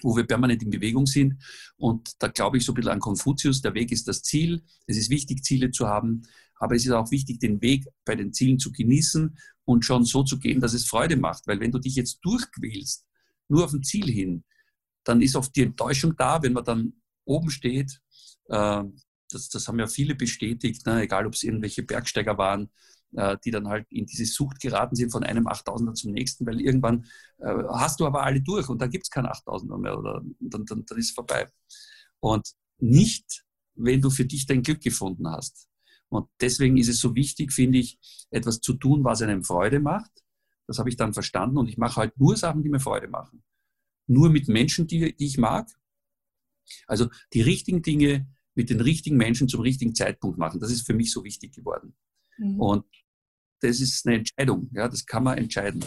wo 0.04 0.16
wir 0.16 0.26
permanent 0.26 0.64
in 0.64 0.72
Bewegung 0.72 1.06
sind. 1.06 1.44
Und 1.78 2.12
da 2.18 2.28
glaube 2.28 2.58
ich 2.58 2.66
so 2.66 2.72
ein 2.72 2.76
bisschen 2.76 2.92
an 2.92 3.00
Konfuzius, 3.00 3.62
der 3.62 3.76
Weg 3.76 3.92
ist 3.92 4.08
das 4.08 4.24
Ziel. 4.24 4.64
Es 4.88 4.98
ist 4.98 5.12
wichtig, 5.12 5.44
Ziele 5.44 5.70
zu 5.70 5.88
haben, 5.88 6.24
aber 6.62 6.76
es 6.76 6.86
ist 6.86 6.92
auch 6.92 7.10
wichtig, 7.10 7.40
den 7.40 7.60
Weg 7.62 7.88
bei 8.06 8.16
den 8.16 8.34
Zielen 8.34 8.60
zu 8.60 8.72
genießen 8.72 9.36
und 9.66 9.84
schon 9.84 10.06
so 10.06 10.24
zu 10.24 10.38
gehen, 10.38 10.62
dass 10.62 10.74
es 10.74 10.86
Freude 10.86 11.18
macht. 11.18 11.48
Weil 11.48 11.60
wenn 11.60 11.72
du 11.72 11.80
dich 11.80 11.96
jetzt 11.96 12.20
durchquälst, 12.22 13.04
nur 13.50 13.66
auf 13.66 13.74
ein 13.74 13.84
Ziel 13.84 14.10
hin, 14.10 14.44
dann 15.04 15.24
ist 15.24 15.36
oft 15.36 15.56
die 15.56 15.64
Enttäuschung 15.64 16.16
da, 16.16 16.42
wenn 16.44 16.54
man 16.54 16.64
dann 16.64 16.94
oben 17.26 17.50
steht. 17.50 18.00
Äh, 18.50 18.84
das, 19.32 19.50
das 19.50 19.68
haben 19.68 19.80
ja 19.80 19.88
viele 19.88 20.14
bestätigt, 20.14 20.86
ne? 20.86 21.02
egal 21.02 21.26
ob 21.26 21.34
es 21.34 21.42
irgendwelche 21.42 21.82
Bergsteiger 21.82 22.38
waren, 22.38 22.70
äh, 23.14 23.38
die 23.44 23.50
dann 23.50 23.68
halt 23.68 23.88
in 23.90 24.06
diese 24.06 24.26
Sucht 24.26 24.60
geraten 24.60 24.96
sind 24.96 25.12
von 25.12 25.24
einem 25.24 25.48
8000er 25.48 25.96
zum 25.96 26.12
nächsten, 26.12 26.46
weil 26.46 26.62
irgendwann 26.62 27.06
äh, 27.40 27.56
hast 27.72 28.00
du 28.00 28.06
aber 28.06 28.22
alle 28.22 28.42
durch 28.42 28.70
und 28.70 28.80
dann 28.80 28.92
gibt 28.92 29.06
es 29.06 29.10
keinen 29.10 29.28
8000er 29.28 29.80
mehr 29.80 29.98
oder 29.98 30.22
dann, 30.40 30.66
dann, 30.66 30.86
dann 30.86 30.98
ist 31.00 31.10
es 31.10 31.16
vorbei. 31.16 31.50
Und 32.20 32.48
nicht, 32.78 33.46
wenn 33.74 34.00
du 34.00 34.12
für 34.12 34.26
dich 34.26 34.46
dein 34.46 34.62
Glück 34.62 34.82
gefunden 34.82 35.28
hast. 35.28 35.71
Und 36.12 36.28
deswegen 36.42 36.78
ist 36.78 36.90
es 36.90 37.00
so 37.00 37.16
wichtig, 37.16 37.54
finde 37.54 37.78
ich, 37.78 37.98
etwas 38.32 38.60
zu 38.60 38.74
tun, 38.74 39.04
was 39.04 39.22
einem 39.22 39.44
Freude 39.44 39.80
macht. 39.80 40.12
Das 40.68 40.78
habe 40.78 40.90
ich 40.90 40.98
dann 40.98 41.14
verstanden 41.14 41.58
und 41.58 41.70
ich 41.70 41.78
mache 41.78 41.96
halt 41.96 42.20
nur 42.20 42.36
Sachen, 42.36 42.64
die 42.64 42.70
mir 42.70 42.80
Freude 42.80 43.08
machen. 43.08 43.44
Nur 44.08 44.30
mit 44.30 44.48
Menschen, 44.50 44.88
die, 44.88 45.16
die 45.16 45.26
ich 45.26 45.38
mag. 45.38 45.70
Also 46.86 47.10
die 47.34 47.42
richtigen 47.42 47.82
Dinge 47.82 48.28
mit 48.56 48.70
den 48.70 48.82
richtigen 48.82 49.16
Menschen 49.16 49.48
zum 49.48 49.62
richtigen 49.62 49.96
Zeitpunkt 49.96 50.38
machen. 50.38 50.60
Das 50.60 50.72
ist 50.72 50.86
für 50.86 50.94
mich 50.94 51.12
so 51.12 51.24
wichtig 51.24 51.54
geworden. 51.54 51.96
Mhm. 52.38 52.60
Und 52.60 52.86
das 53.62 53.80
ist 53.80 54.06
eine 54.06 54.18
Entscheidung, 54.18 54.70
ja, 54.74 54.90
das 54.90 55.06
kann 55.06 55.24
man 55.24 55.38
entscheiden. 55.38 55.86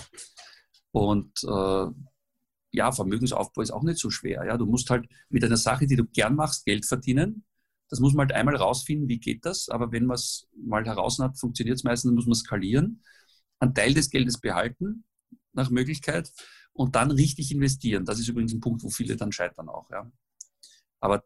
Und 0.90 1.32
äh, 1.44 1.86
ja, 2.70 2.92
Vermögensaufbau 2.92 3.60
ist 3.60 3.72
auch 3.72 3.82
nicht 3.82 3.98
so 3.98 4.10
schwer. 4.10 4.44
Ja. 4.46 4.56
Du 4.56 4.64
musst 4.64 4.88
halt 4.88 5.06
mit 5.28 5.44
einer 5.44 5.56
Sache, 5.56 5.86
die 5.86 5.96
du 5.96 6.04
gern 6.06 6.34
machst, 6.34 6.64
Geld 6.64 6.86
verdienen. 6.86 7.44
Das 7.94 8.00
muss 8.00 8.12
man 8.12 8.26
halt 8.26 8.36
einmal 8.36 8.56
rausfinden, 8.56 9.08
wie 9.08 9.20
geht 9.20 9.46
das. 9.46 9.68
Aber 9.68 9.92
wenn 9.92 10.04
man 10.04 10.16
es 10.16 10.48
mal 10.56 10.84
heraus 10.84 11.20
hat, 11.20 11.38
funktioniert 11.38 11.76
es 11.76 11.84
meistens, 11.84 12.08
dann 12.08 12.16
muss 12.16 12.26
man 12.26 12.34
skalieren, 12.34 13.04
einen 13.60 13.72
Teil 13.72 13.94
des 13.94 14.10
Geldes 14.10 14.40
behalten, 14.40 15.04
nach 15.52 15.70
Möglichkeit, 15.70 16.32
und 16.72 16.96
dann 16.96 17.12
richtig 17.12 17.52
investieren. 17.52 18.04
Das 18.04 18.18
ist 18.18 18.26
übrigens 18.26 18.52
ein 18.52 18.58
Punkt, 18.58 18.82
wo 18.82 18.90
viele 18.90 19.14
dann 19.14 19.30
scheitern 19.30 19.68
auch. 19.68 19.88
Ja. 19.92 20.10
Aber 20.98 21.22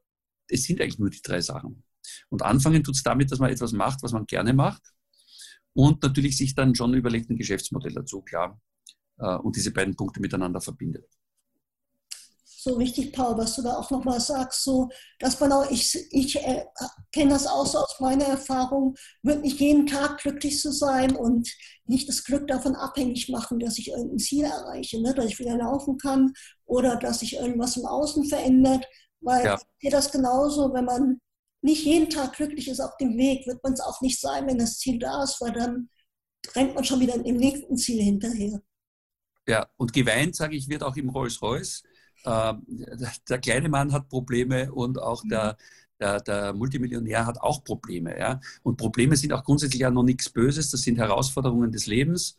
es 0.47 0.65
sind 0.65 0.83
eigentlich 0.83 0.99
nur 0.99 1.09
die 1.09 1.23
drei 1.23 1.41
Sachen. 1.41 1.85
Und 2.29 2.43
anfangen 2.43 2.85
tut 2.85 2.97
es 2.97 3.03
damit, 3.03 3.33
dass 3.33 3.39
man 3.39 3.51
etwas 3.51 3.73
macht, 3.73 4.03
was 4.03 4.13
man 4.13 4.27
gerne 4.27 4.53
macht 4.53 4.83
und 5.73 6.03
natürlich 6.03 6.37
sich 6.37 6.55
dann 6.55 6.75
schon 6.75 6.93
überlegt 6.93 7.31
ein 7.31 7.39
Geschäftsmodell 7.39 7.95
dazu, 7.95 8.21
klar, 8.21 8.61
äh, 9.17 9.37
und 9.37 9.57
diese 9.57 9.73
beiden 9.73 9.97
Punkte 9.97 10.21
miteinander 10.21 10.61
verbindet. 10.61 11.09
So 12.61 12.75
richtig, 12.75 13.13
Paul, 13.13 13.39
was 13.39 13.55
du 13.55 13.63
da 13.63 13.77
auch 13.77 13.89
nochmal 13.93 14.19
sagst, 14.19 14.65
so, 14.65 14.89
dass 15.21 15.39
man 15.39 15.53
auch, 15.53 15.71
ich, 15.71 15.97
ich 16.11 16.35
äh, 16.45 16.65
kenne 17.13 17.31
das 17.31 17.47
auch 17.47 17.65
so 17.65 17.79
aus 17.79 18.01
meiner 18.01 18.25
Erfahrung, 18.25 18.97
wirklich 19.23 19.61
jeden 19.61 19.87
Tag 19.87 20.19
glücklich 20.19 20.59
zu 20.59 20.73
sein 20.73 21.15
und 21.15 21.49
nicht 21.85 22.09
das 22.09 22.25
Glück 22.25 22.49
davon 22.49 22.75
abhängig 22.75 23.29
machen, 23.29 23.61
dass 23.61 23.79
ich 23.79 23.91
irgendein 23.91 24.19
Ziel 24.19 24.45
erreiche, 24.45 25.01
ne? 25.01 25.15
dass 25.15 25.27
ich 25.27 25.39
wieder 25.39 25.57
laufen 25.57 25.99
kann 25.99 26.33
oder 26.65 26.97
dass 26.97 27.21
sich 27.21 27.37
irgendwas 27.37 27.77
im 27.77 27.87
Außen 27.87 28.25
verändert, 28.25 28.85
weil 29.21 29.45
ja. 29.45 29.55
ich 29.55 29.63
sehe 29.81 29.93
das 29.93 30.11
genauso, 30.11 30.75
wenn 30.75 30.85
man 30.85 31.21
nicht 31.63 31.85
jeden 31.85 32.11
Tag 32.11 32.33
glücklich 32.33 32.67
ist 32.67 32.81
auf 32.81 32.97
dem 32.97 33.17
Weg, 33.17 33.47
wird 33.47 33.63
man 33.63 33.75
es 33.75 33.81
auch 33.81 34.01
nicht 34.01 34.21
sein, 34.21 34.49
wenn 34.49 34.59
das 34.59 34.79
Ziel 34.79 34.99
da 34.99 35.23
ist, 35.23 35.41
weil 35.41 35.53
dann 35.53 35.91
rennt 36.57 36.75
man 36.75 36.83
schon 36.83 36.99
wieder 36.99 37.15
im 37.15 37.37
nächsten 37.37 37.77
Ziel 37.77 38.03
hinterher. 38.03 38.61
Ja, 39.47 39.69
und 39.77 39.93
geweint, 39.93 40.35
sage 40.35 40.57
ich, 40.57 40.69
wird 40.69 40.83
auch 40.83 40.97
im 40.97 41.09
Rolls-Royce. 41.09 41.85
Äh, 42.25 42.55
der 43.29 43.39
kleine 43.39 43.69
Mann 43.69 43.93
hat 43.93 44.09
Probleme 44.09 44.73
und 44.73 45.01
auch 45.01 45.23
der, 45.29 45.57
der, 46.01 46.21
der, 46.21 46.53
Multimillionär 46.53 47.27
hat 47.27 47.41
auch 47.41 47.65
Probleme. 47.65 48.19
Ja? 48.19 48.41
Und 48.63 48.77
Probleme 48.77 49.17
sind 49.17 49.33
auch 49.33 49.45
grundsätzlich 49.45 49.81
ja 49.81 49.91
noch 49.91 50.03
nichts 50.03 50.31
Böses, 50.31 50.71
das 50.71 50.83
sind 50.83 50.99
Herausforderungen 50.99 51.73
des 51.73 51.87
Lebens. 51.87 52.39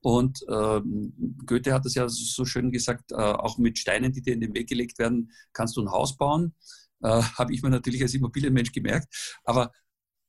Und 0.00 0.44
ähm, 0.48 1.12
Goethe 1.44 1.74
hat 1.74 1.84
das 1.84 1.94
ja 1.94 2.08
so 2.08 2.44
schön 2.44 2.70
gesagt, 2.70 3.10
äh, 3.10 3.16
auch 3.16 3.58
mit 3.58 3.78
Steinen, 3.78 4.12
die 4.12 4.22
dir 4.22 4.34
in 4.34 4.40
den 4.40 4.54
Weg 4.54 4.68
gelegt 4.68 4.98
werden, 4.98 5.32
kannst 5.52 5.76
du 5.76 5.82
ein 5.82 5.90
Haus 5.90 6.16
bauen. 6.16 6.54
Äh, 7.02 7.22
Habe 7.22 7.52
ich 7.52 7.62
mir 7.62 7.70
natürlich 7.70 8.02
als 8.02 8.14
Immobilienmensch 8.14 8.70
gemerkt. 8.70 9.38
Aber 9.44 9.72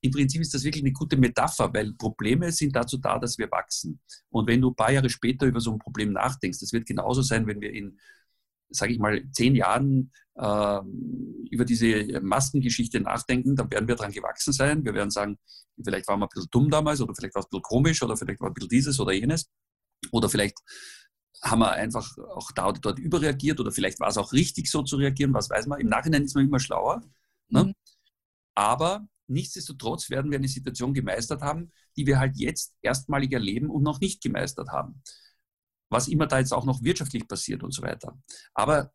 im 0.01 0.11
Prinzip 0.11 0.41
ist 0.41 0.53
das 0.53 0.63
wirklich 0.63 0.83
eine 0.83 0.93
gute 0.93 1.17
Metapher, 1.17 1.73
weil 1.73 1.93
Probleme 1.93 2.51
sind 2.51 2.75
dazu 2.75 2.97
da, 2.97 3.19
dass 3.19 3.37
wir 3.37 3.51
wachsen. 3.51 3.99
Und 4.29 4.47
wenn 4.47 4.61
du 4.61 4.69
ein 4.71 4.75
paar 4.75 4.91
Jahre 4.91 5.09
später 5.09 5.45
über 5.45 5.59
so 5.59 5.71
ein 5.71 5.79
Problem 5.79 6.13
nachdenkst, 6.13 6.59
das 6.59 6.73
wird 6.73 6.85
genauso 6.85 7.21
sein, 7.21 7.47
wenn 7.47 7.61
wir 7.61 7.71
in, 7.71 7.99
sage 8.69 8.93
ich 8.93 8.99
mal, 8.99 9.23
zehn 9.31 9.55
Jahren 9.55 10.11
äh, 10.35 10.79
über 11.49 11.65
diese 11.65 12.19
Maskengeschichte 12.21 12.99
nachdenken, 12.99 13.55
dann 13.55 13.71
werden 13.71 13.87
wir 13.87 13.95
daran 13.95 14.11
gewachsen 14.11 14.53
sein. 14.53 14.83
Wir 14.85 14.93
werden 14.93 15.09
sagen, 15.09 15.37
vielleicht 15.83 16.07
waren 16.07 16.19
wir 16.19 16.25
ein 16.25 16.29
bisschen 16.33 16.49
dumm 16.51 16.69
damals 16.69 17.01
oder 17.01 17.13
vielleicht 17.15 17.35
war 17.35 17.41
es 17.41 17.45
ein 17.45 17.49
bisschen 17.49 17.63
komisch 17.63 18.03
oder 18.03 18.17
vielleicht 18.17 18.39
war 18.39 18.49
ein 18.49 18.53
bisschen 18.53 18.69
dieses 18.69 18.99
oder 18.99 19.13
jenes. 19.13 19.49
Oder 20.11 20.29
vielleicht 20.29 20.57
haben 21.41 21.59
wir 21.59 21.71
einfach 21.71 22.17
auch 22.35 22.51
da 22.51 22.69
oder 22.69 22.79
dort 22.79 22.99
überreagiert 22.99 23.59
oder 23.59 23.71
vielleicht 23.71 23.99
war 23.99 24.09
es 24.09 24.17
auch 24.17 24.33
richtig 24.33 24.69
so 24.69 24.83
zu 24.83 24.97
reagieren, 24.97 25.33
was 25.33 25.49
weiß 25.49 25.67
man. 25.67 25.79
Im 25.79 25.87
Nachhinein 25.87 26.23
ist 26.23 26.35
man 26.35 26.45
immer 26.45 26.59
schlauer. 26.59 27.01
Ne? 27.49 27.65
Mhm. 27.65 27.73
Aber 28.55 29.07
nichtsdestotrotz 29.27 30.09
werden 30.09 30.31
wir 30.31 30.39
eine 30.39 30.47
Situation 30.47 30.93
gemeistert 30.93 31.41
haben, 31.41 31.71
die 31.95 32.07
wir 32.07 32.19
halt 32.19 32.37
jetzt 32.37 32.73
erstmalig 32.81 33.31
erleben 33.31 33.69
und 33.69 33.83
noch 33.83 33.99
nicht 33.99 34.21
gemeistert 34.21 34.69
haben. 34.69 35.01
Was 35.89 36.07
immer 36.07 36.27
da 36.27 36.39
jetzt 36.39 36.53
auch 36.53 36.65
noch 36.65 36.83
wirtschaftlich 36.83 37.27
passiert 37.27 37.63
und 37.63 37.73
so 37.73 37.81
weiter. 37.81 38.17
Aber 38.53 38.91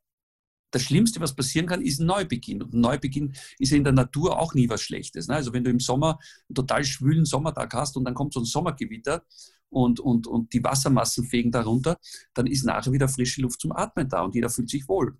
das 0.72 0.82
Schlimmste, 0.82 1.20
was 1.20 1.34
passieren 1.34 1.66
kann, 1.66 1.82
ist 1.82 2.00
ein 2.00 2.06
Neubeginn. 2.06 2.62
Und 2.62 2.74
ein 2.74 2.80
Neubeginn 2.80 3.34
ist 3.58 3.70
ja 3.70 3.76
in 3.76 3.84
der 3.84 3.92
Natur 3.92 4.38
auch 4.38 4.54
nie 4.54 4.68
was 4.68 4.82
Schlechtes. 4.82 5.28
Ne? 5.28 5.34
Also 5.34 5.52
wenn 5.52 5.64
du 5.64 5.70
im 5.70 5.80
Sommer 5.80 6.18
einen 6.48 6.54
total 6.54 6.84
schwülen 6.84 7.24
Sommertag 7.24 7.72
hast 7.74 7.96
und 7.96 8.04
dann 8.04 8.14
kommt 8.14 8.32
so 8.32 8.40
ein 8.40 8.46
Sommergewitter 8.46 9.22
und, 9.68 10.00
und, 10.00 10.26
und 10.26 10.52
die 10.52 10.64
Wassermassen 10.64 11.24
fegen 11.24 11.50
darunter, 11.50 11.98
dann 12.34 12.46
ist 12.46 12.64
nachher 12.64 12.92
wieder 12.92 13.08
frische 13.08 13.42
Luft 13.42 13.60
zum 13.60 13.72
Atmen 13.72 14.08
da 14.08 14.22
und 14.22 14.34
jeder 14.34 14.48
fühlt 14.48 14.70
sich 14.70 14.88
wohl. 14.88 15.18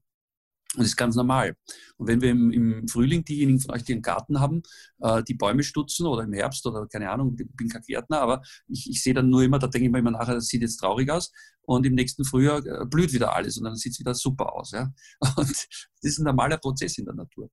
Und 0.75 0.81
das 0.81 0.89
ist 0.89 0.97
ganz 0.97 1.17
normal. 1.17 1.55
Und 1.99 2.07
wenn 2.07 2.23
wir 2.23 2.31
im, 2.31 2.51
im, 2.51 2.89
Frühling 2.89 3.25
diejenigen 3.25 3.61
von 3.61 3.75
euch, 3.75 3.85
die 3.85 3.93
einen 3.93 4.01
Garten 4.01 4.41
haben, 4.41 4.63
äh, 5.01 5.23
die 5.23 5.35
Bäume 5.35 5.63
stutzen 5.63 6.07
oder 6.07 6.23
im 6.23 6.33
Herbst 6.33 6.65
oder 6.67 6.87
keine 6.87 7.11
Ahnung, 7.11 7.37
ich 7.39 7.47
bin 7.55 7.69
kein 7.69 7.83
Gärtner, 7.83 8.21
aber 8.21 8.43
ich, 8.69 8.89
ich 8.89 9.03
sehe 9.03 9.13
dann 9.13 9.29
nur 9.29 9.43
immer, 9.43 9.59
da 9.59 9.67
denke 9.67 9.87
ich 9.87 9.93
mir 9.93 9.99
immer 9.99 10.13
nachher, 10.13 10.35
das 10.35 10.47
sieht 10.47 10.63
jetzt 10.63 10.79
traurig 10.79 11.11
aus 11.11 11.31
und 11.63 11.85
im 11.85 11.95
nächsten 11.95 12.25
Frühjahr 12.25 12.65
äh, 12.65 12.87
blüht 12.87 13.13
wieder 13.13 13.35
alles 13.35 13.59
und 13.59 13.65
dann 13.65 13.77
sieht 13.77 13.93
es 13.93 14.01
wieder 14.01 14.15
super 14.15 14.55
aus. 14.55 14.71
Ja? 14.71 14.91
Und 15.37 15.51
das 15.51 15.67
ist 16.01 16.19
ein 16.19 16.25
normaler 16.25 16.57
Prozess 16.57 16.97
in 16.99 17.05
der 17.05 17.15
Natur. 17.15 17.51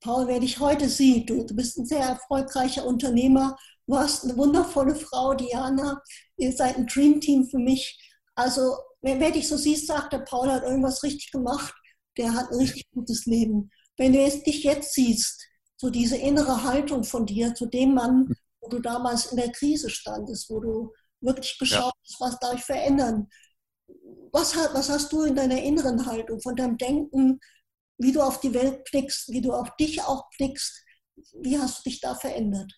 Paul, 0.00 0.28
wer 0.28 0.38
dich 0.38 0.60
heute 0.60 0.88
sieht, 0.88 1.28
du, 1.28 1.44
du 1.44 1.56
bist 1.56 1.76
ein 1.76 1.86
sehr 1.86 2.04
erfolgreicher 2.04 2.86
Unternehmer, 2.86 3.56
du 3.88 3.96
hast 3.96 4.24
eine 4.24 4.36
wundervolle 4.36 4.94
Frau, 4.94 5.34
Diana, 5.34 6.00
ihr 6.36 6.52
seid 6.52 6.76
ein 6.76 6.86
Dreamteam 6.86 7.48
für 7.48 7.58
mich. 7.58 7.98
Also, 8.36 8.76
wer, 9.00 9.18
wer 9.18 9.32
dich 9.32 9.48
so 9.48 9.56
siehst, 9.56 9.88
sagt, 9.88 10.12
der 10.12 10.20
Paul 10.20 10.48
hat 10.50 10.62
irgendwas 10.62 11.02
richtig 11.02 11.32
gemacht 11.32 11.74
der 12.16 12.34
hat 12.34 12.50
ein 12.50 12.58
richtig 12.58 12.88
gutes 12.90 13.26
Leben. 13.26 13.70
Wenn 13.96 14.12
du 14.12 14.20
jetzt, 14.20 14.46
dich 14.46 14.64
jetzt 14.64 14.94
siehst, 14.94 15.46
so 15.76 15.90
diese 15.90 16.16
innere 16.16 16.64
Haltung 16.64 17.04
von 17.04 17.26
dir 17.26 17.54
zu 17.54 17.66
dem 17.66 17.94
Mann, 17.94 18.34
wo 18.60 18.68
du 18.68 18.80
damals 18.80 19.26
in 19.26 19.36
der 19.36 19.52
Krise 19.52 19.90
standest, 19.90 20.50
wo 20.50 20.60
du 20.60 20.92
wirklich 21.20 21.58
geschaut 21.58 21.92
hast, 22.02 22.20
was 22.20 22.38
darf 22.38 22.54
ich 22.54 22.64
verändern. 22.64 23.28
Was, 24.32 24.56
was 24.56 24.88
hast 24.88 25.12
du 25.12 25.22
in 25.22 25.34
deiner 25.34 25.62
inneren 25.62 26.04
Haltung, 26.06 26.40
von 26.40 26.56
deinem 26.56 26.76
Denken, 26.76 27.40
wie 27.98 28.12
du 28.12 28.20
auf 28.20 28.40
die 28.40 28.52
Welt 28.52 28.84
blickst, 28.90 29.30
wie 29.30 29.40
du 29.40 29.52
auf 29.52 29.74
dich 29.76 30.02
auch 30.02 30.28
blickst, 30.36 30.84
wie 31.40 31.58
hast 31.58 31.78
du 31.78 31.90
dich 31.90 32.00
da 32.00 32.14
verändert? 32.14 32.72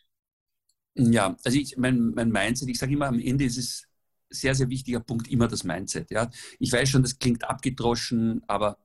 Ja, 0.95 1.37
also 1.45 1.59
ich, 1.59 1.77
mein, 1.77 2.11
mein 2.11 2.31
Mindset, 2.31 2.69
ich 2.69 2.79
sage 2.79 2.93
immer, 2.93 3.07
am 3.07 3.19
Ende 3.19 3.45
ist 3.45 3.59
es 3.59 3.85
sehr, 4.31 4.55
sehr 4.55 4.69
wichtiger 4.69 5.01
Punkt 5.01 5.29
immer 5.29 5.49
das 5.49 5.65
Mindset. 5.65 6.11
Ja. 6.11 6.31
Ich 6.59 6.73
weiß 6.73 6.89
schon, 6.89 7.03
das 7.03 7.19
klingt 7.19 7.45
abgedroschen, 7.45 8.43
aber 8.47 8.79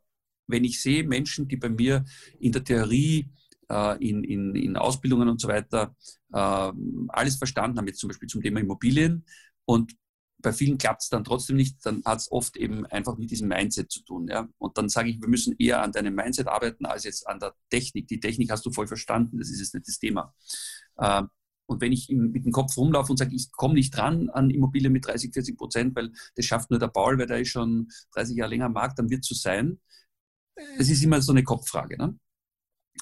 wenn 0.47 0.63
ich 0.63 0.81
sehe 0.81 1.03
Menschen, 1.03 1.47
die 1.47 1.57
bei 1.57 1.69
mir 1.69 2.05
in 2.39 2.51
der 2.51 2.63
Theorie, 2.63 3.29
äh, 3.69 4.07
in, 4.07 4.23
in, 4.23 4.55
in 4.55 4.77
Ausbildungen 4.77 5.29
und 5.29 5.39
so 5.39 5.47
weiter 5.47 5.95
äh, 6.31 6.71
alles 7.09 7.37
verstanden 7.37 7.77
haben, 7.77 7.87
jetzt 7.87 7.99
zum 7.99 8.09
Beispiel 8.09 8.29
zum 8.29 8.41
Thema 8.41 8.59
Immobilien 8.59 9.25
und 9.65 9.95
bei 10.43 10.51
vielen 10.51 10.77
klappt 10.77 11.03
es 11.03 11.09
dann 11.09 11.23
trotzdem 11.23 11.55
nicht, 11.55 11.77
dann 11.85 12.03
hat 12.03 12.19
es 12.19 12.31
oft 12.31 12.57
eben 12.57 12.85
einfach 12.87 13.17
mit 13.17 13.31
diesem 13.31 13.47
Mindset 13.47 13.89
zu 13.89 14.03
tun. 14.03 14.27
Ja? 14.27 14.49
Und 14.57 14.77
dann 14.77 14.89
sage 14.89 15.09
ich, 15.09 15.21
wir 15.21 15.29
müssen 15.29 15.55
eher 15.57 15.81
an 15.81 15.93
deinem 15.93 16.13
Mindset 16.13 16.47
arbeiten, 16.47 16.85
als 16.85 17.05
jetzt 17.05 17.25
an 17.27 17.39
der 17.39 17.55
Technik. 17.69 18.09
Die 18.09 18.19
Technik 18.19 18.51
hast 18.51 18.65
du 18.65 18.71
voll 18.71 18.85
verstanden, 18.85 19.39
das 19.39 19.49
ist 19.49 19.59
jetzt 19.59 19.73
nicht 19.73 19.87
das 19.87 19.99
Thema. 19.99 20.35
Äh, 20.97 21.23
und 21.65 21.81
wenn 21.81 21.93
ich 21.93 22.09
mit 22.09 22.45
dem 22.45 22.51
Kopf 22.51 22.75
rumlaufe 22.75 23.11
und 23.11 23.17
sage, 23.17 23.33
ich 23.33 23.51
komme 23.53 23.75
nicht 23.75 23.95
dran 23.95 24.29
an 24.29 24.49
Immobilien 24.49 24.91
mit 24.91 25.07
30, 25.07 25.33
40 25.33 25.57
Prozent, 25.57 25.95
weil 25.95 26.11
das 26.35 26.45
schafft 26.45 26.69
nur 26.69 26.79
der 26.79 26.89
Paul, 26.89 27.17
weil 27.17 27.27
der 27.27 27.39
ist 27.39 27.49
schon 27.49 27.87
30 28.13 28.35
Jahre 28.35 28.51
länger 28.51 28.65
am 28.65 28.73
Markt, 28.73 28.99
dann 28.99 29.09
wird 29.09 29.21
es 29.21 29.29
so 29.29 29.35
sein 29.35 29.79
es 30.77 30.89
ist 30.89 31.03
immer 31.03 31.21
so 31.21 31.31
eine 31.31 31.43
Kopffrage. 31.43 31.97
Ne? 31.97 32.17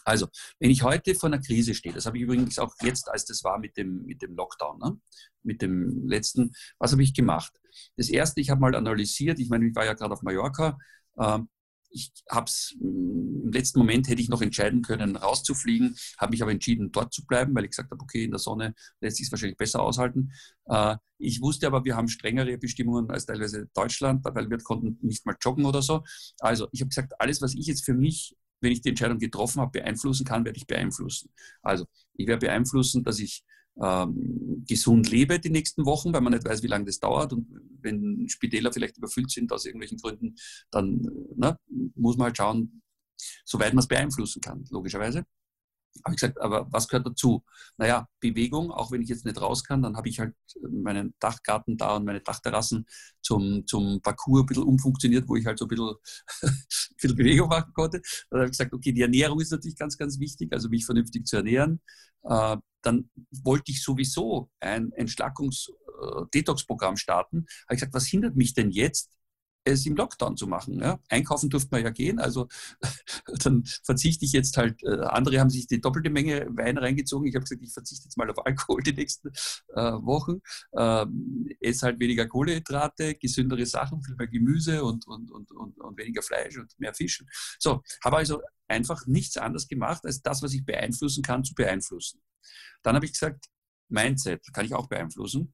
Also, 0.05 0.27
wenn 0.60 0.72
ich 0.72 0.84
heute 0.84 1.15
vor 1.15 1.27
einer 1.27 1.41
Krise 1.41 1.75
stehe, 1.75 1.93
das 1.93 2.05
habe 2.05 2.17
ich 2.17 2.24
übrigens 2.24 2.58
auch 2.60 2.74
jetzt, 2.81 3.10
als 3.10 3.25
das 3.25 3.43
war 3.43 3.60
mit 3.60 3.77
dem, 3.77 4.05
mit 4.05 4.22
dem 4.22 4.36
Lockdown, 4.36 4.79
ne? 4.79 5.00
mit 5.43 5.62
dem 5.62 6.08
letzten, 6.08 6.53
was 6.77 6.91
habe 6.91 7.03
ich 7.03 7.13
gemacht? 7.13 7.53
Das 7.98 8.10
erste, 8.10 8.41
ich 8.41 8.50
habe 8.50 8.62
mal 8.62 8.75
analysiert, 8.75 9.39
ich 9.39 9.50
meine, 9.50 9.67
ich 9.67 9.75
war 9.75 9.86
ja 9.86 9.93
gerade 9.93 10.13
auf 10.13 10.22
Mallorca, 10.22 10.77
äh, 11.17 11.39
ich 11.92 12.12
habe 12.30 12.46
es 12.46 12.76
mm, 12.80 13.44
im 13.46 13.52
letzten 13.52 13.80
Moment 13.80 14.08
hätte 14.08 14.22
ich 14.22 14.30
noch 14.30 14.42
entscheiden 14.42 14.82
können, 14.82 15.16
rauszufliegen, 15.16 15.96
habe 16.18 16.32
mich 16.32 16.42
aber 16.42 16.52
entschieden, 16.52 16.92
dort 16.92 17.14
zu 17.14 17.26
bleiben, 17.26 17.54
weil 17.56 17.66
ich 17.66 17.72
gesagt 17.72 17.92
habe, 17.92 18.02
okay, 18.02 18.24
in 18.24 18.32
der 18.32 18.40
Sonne 18.40 18.74
lässt 19.00 19.18
sich 19.18 19.28
es 19.28 19.32
wahrscheinlich 19.32 19.58
besser 19.58 19.82
aushalten. 19.82 20.32
Äh, 20.66 20.98
ich 21.18 21.42
wusste 21.42 21.68
aber, 21.68 21.86
wir 21.86 21.96
haben 21.96 22.08
strengere 22.08 22.58
Bestimmungen 22.58 23.10
als 23.12 23.26
teilweise 23.26 23.68
Deutschland, 23.74 24.24
weil 24.24 24.50
wir 24.50 24.58
konnten 24.60 24.98
nicht 25.06 25.26
mal 25.26 25.36
joggen 25.42 25.66
oder 25.66 25.82
so. 25.82 26.04
Also 26.40 26.68
ich 26.72 26.82
habe 26.82 26.90
gesagt, 26.90 27.14
alles, 27.20 27.42
was 27.42 27.54
ich 27.54 27.68
jetzt 27.68 27.86
für 27.86 27.94
mich 27.94 28.36
wenn 28.62 28.72
ich 28.72 28.82
die 28.82 28.90
Entscheidung 28.90 29.18
getroffen 29.18 29.60
habe, 29.60 29.72
beeinflussen 29.72 30.26
kann, 30.26 30.46
werde 30.46 30.58
ich 30.58 30.68
beeinflussen. 30.68 31.32
Also 31.62 31.88
ich 32.14 32.28
werde 32.28 32.46
beeinflussen, 32.46 33.04
dass 33.04 33.20
ich 33.20 33.44
ähm, 33.82 34.63
gesund 34.68 35.10
lebe 35.10 35.40
die 35.40 35.50
nächsten 35.50 35.86
Wochen, 35.86 36.13
weil 36.13 36.22
man 36.22 36.34
nicht 36.34 36.46
weiß, 36.46 36.63
wie 36.63 36.68
lange 36.68 36.86
das 36.86 37.00
dauert. 37.00 37.34
Und 37.34 37.48
wenn 37.82 38.28
Spitäler 38.28 38.74
vielleicht 38.74 38.98
überfüllt 38.98 39.32
sind 39.32 39.51
aus 39.51 39.66
irgendwelchen 39.66 39.98
Gründen, 39.98 40.36
dann 40.72 41.01
ne, 41.36 41.58
muss 41.96 42.18
man 42.18 42.25
halt 42.25 42.38
schauen, 42.38 42.82
soweit 43.46 43.74
man 43.74 43.80
es 43.80 43.88
beeinflussen 43.88 44.42
kann, 44.42 44.66
logischerweise 44.70 45.25
habe 46.06 46.16
ich 46.16 46.22
gesagt, 46.22 46.40
aber 46.40 46.68
was 46.72 46.88
gehört 46.88 47.06
dazu? 47.06 47.44
Naja, 47.78 48.08
Bewegung, 48.20 48.72
auch 48.72 48.92
wenn 48.92 49.02
ich 49.02 49.10
jetzt 49.10 49.26
nicht 49.26 49.40
raus 49.40 49.64
kann, 49.64 49.82
dann 49.82 49.98
habe 49.98 50.10
ich 50.10 50.20
halt 50.20 50.34
meinen 50.70 51.14
Dachgarten 51.20 51.78
da 51.78 51.98
und 51.98 52.06
meine 52.06 52.22
Dachterrassen 52.22 52.86
zum, 53.22 53.66
zum 53.68 54.02
Parcours 54.02 54.42
ein 54.42 54.46
bisschen 54.46 54.64
umfunktioniert, 54.64 55.28
wo 55.28 55.36
ich 55.36 55.46
halt 55.46 55.60
so 55.60 55.66
ein 55.66 55.68
bisschen, 55.68 55.88
ein 56.42 56.96
bisschen 56.96 57.18
Bewegung 57.18 57.50
machen 57.50 57.74
konnte. 57.74 58.02
Dann 58.30 58.40
habe 58.40 58.48
ich 58.48 58.52
gesagt, 58.52 58.74
okay, 58.74 58.92
die 58.92 59.02
Ernährung 59.02 59.40
ist 59.40 59.52
natürlich 59.52 59.78
ganz, 59.78 59.98
ganz 59.98 60.20
wichtig, 60.20 60.52
also 60.54 60.70
mich 60.70 60.86
vernünftig 60.86 61.26
zu 61.26 61.38
ernähren. 61.38 61.82
Äh, 62.24 62.58
dann 62.82 63.10
wollte 63.44 63.72
ich 63.72 63.84
sowieso 63.84 64.50
ein 64.60 64.92
Entschlackungs-Detox-Programm 64.94 66.96
äh, 66.96 66.98
starten. 66.98 67.46
Habe 67.68 67.76
ich 67.76 67.80
gesagt, 67.80 67.94
was 67.94 68.08
hindert 68.08 68.36
mich 68.36 68.54
denn 68.54 68.72
jetzt, 68.72 69.12
es 69.63 69.86
im 69.86 69.96
Lockdown 69.96 70.38
zu 70.38 70.48
machen. 70.48 70.80
Ja? 70.80 71.00
Einkaufen 71.10 71.50
durfte 71.50 71.70
man 71.72 71.84
ja 71.84 71.89
gehen, 71.89 72.20
also 72.20 72.48
dann 73.44 73.63
verzichte 73.84 74.25
ich 74.25 74.32
jetzt 74.32 74.58
halt, 74.58 74.82
äh, 74.84 75.01
andere 75.01 75.39
haben 75.39 75.50
sich 75.50 75.68
die 75.68 75.82
doppelte 75.82 76.10
Menge 76.10 76.48
Wein 76.51 76.77
reingezogen. 76.77 77.27
Ich 77.27 77.36
habe 77.36 77.44
gesagt, 77.44 77.62
ich 77.62 77.72
verzichte 77.72 78.06
jetzt 78.06 78.18
mal 78.18 78.30
auf 78.30 78.46
Alkohol 78.46 78.82
die 78.82 78.94
nächsten 78.94 79.30
äh, 79.75 79.82
Wochen, 79.82 80.41
ähm, 80.77 81.48
esse 81.60 81.86
halt 81.86 82.00
weniger 82.00 82.27
Kohlehydrate, 82.27 83.15
gesündere 83.15 83.65
Sachen, 83.65 84.01
viel 84.03 84.15
mehr 84.15 84.27
Gemüse 84.27 84.84
und, 84.84 85.08
und, 85.08 85.32
und, 85.32 85.51
und, 85.51 85.80
und 85.80 85.98
weniger 85.98 86.22
Fleisch 86.22 86.58
und 86.58 86.74
mehr 86.80 86.94
Fisch. 86.94 87.24
So, 87.60 87.82
habe 88.03 88.18
also 88.18 88.41
einfach 88.68 89.06
nichts 89.06 89.38
anderes 89.38 89.68
gemacht, 89.68 90.06
als 90.06 90.22
das, 90.22 90.41
was 90.41 90.53
ich 90.53 90.65
beeinflussen 90.65 91.24
kann, 91.24 91.44
zu 91.44 91.53
beeinflussen. 91.53 92.22
Dann 92.84 92.96
habe 92.96 93.06
ich 93.06 93.13
gesagt, 93.13 93.46
Mindset 93.89 94.41
kann 94.53 94.65
ich 94.65 94.74
auch 94.74 94.88
beeinflussen 94.88 95.53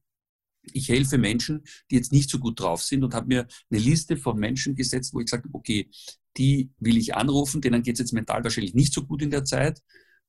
ich 0.74 0.88
helfe 0.88 1.18
Menschen, 1.18 1.64
die 1.90 1.96
jetzt 1.96 2.12
nicht 2.12 2.30
so 2.30 2.38
gut 2.38 2.60
drauf 2.60 2.82
sind 2.82 3.04
und 3.04 3.14
habe 3.14 3.26
mir 3.26 3.46
eine 3.70 3.80
Liste 3.80 4.16
von 4.16 4.38
Menschen 4.38 4.74
gesetzt, 4.74 5.14
wo 5.14 5.20
ich 5.20 5.26
gesagt 5.26 5.44
habe, 5.44 5.54
okay, 5.54 5.90
die 6.36 6.70
will 6.78 6.96
ich 6.96 7.14
anrufen, 7.14 7.60
denen 7.60 7.82
geht 7.82 7.94
es 7.94 8.00
jetzt 8.00 8.12
mental 8.12 8.44
wahrscheinlich 8.44 8.74
nicht 8.74 8.92
so 8.92 9.04
gut 9.04 9.22
in 9.22 9.30
der 9.30 9.44
Zeit. 9.44 9.82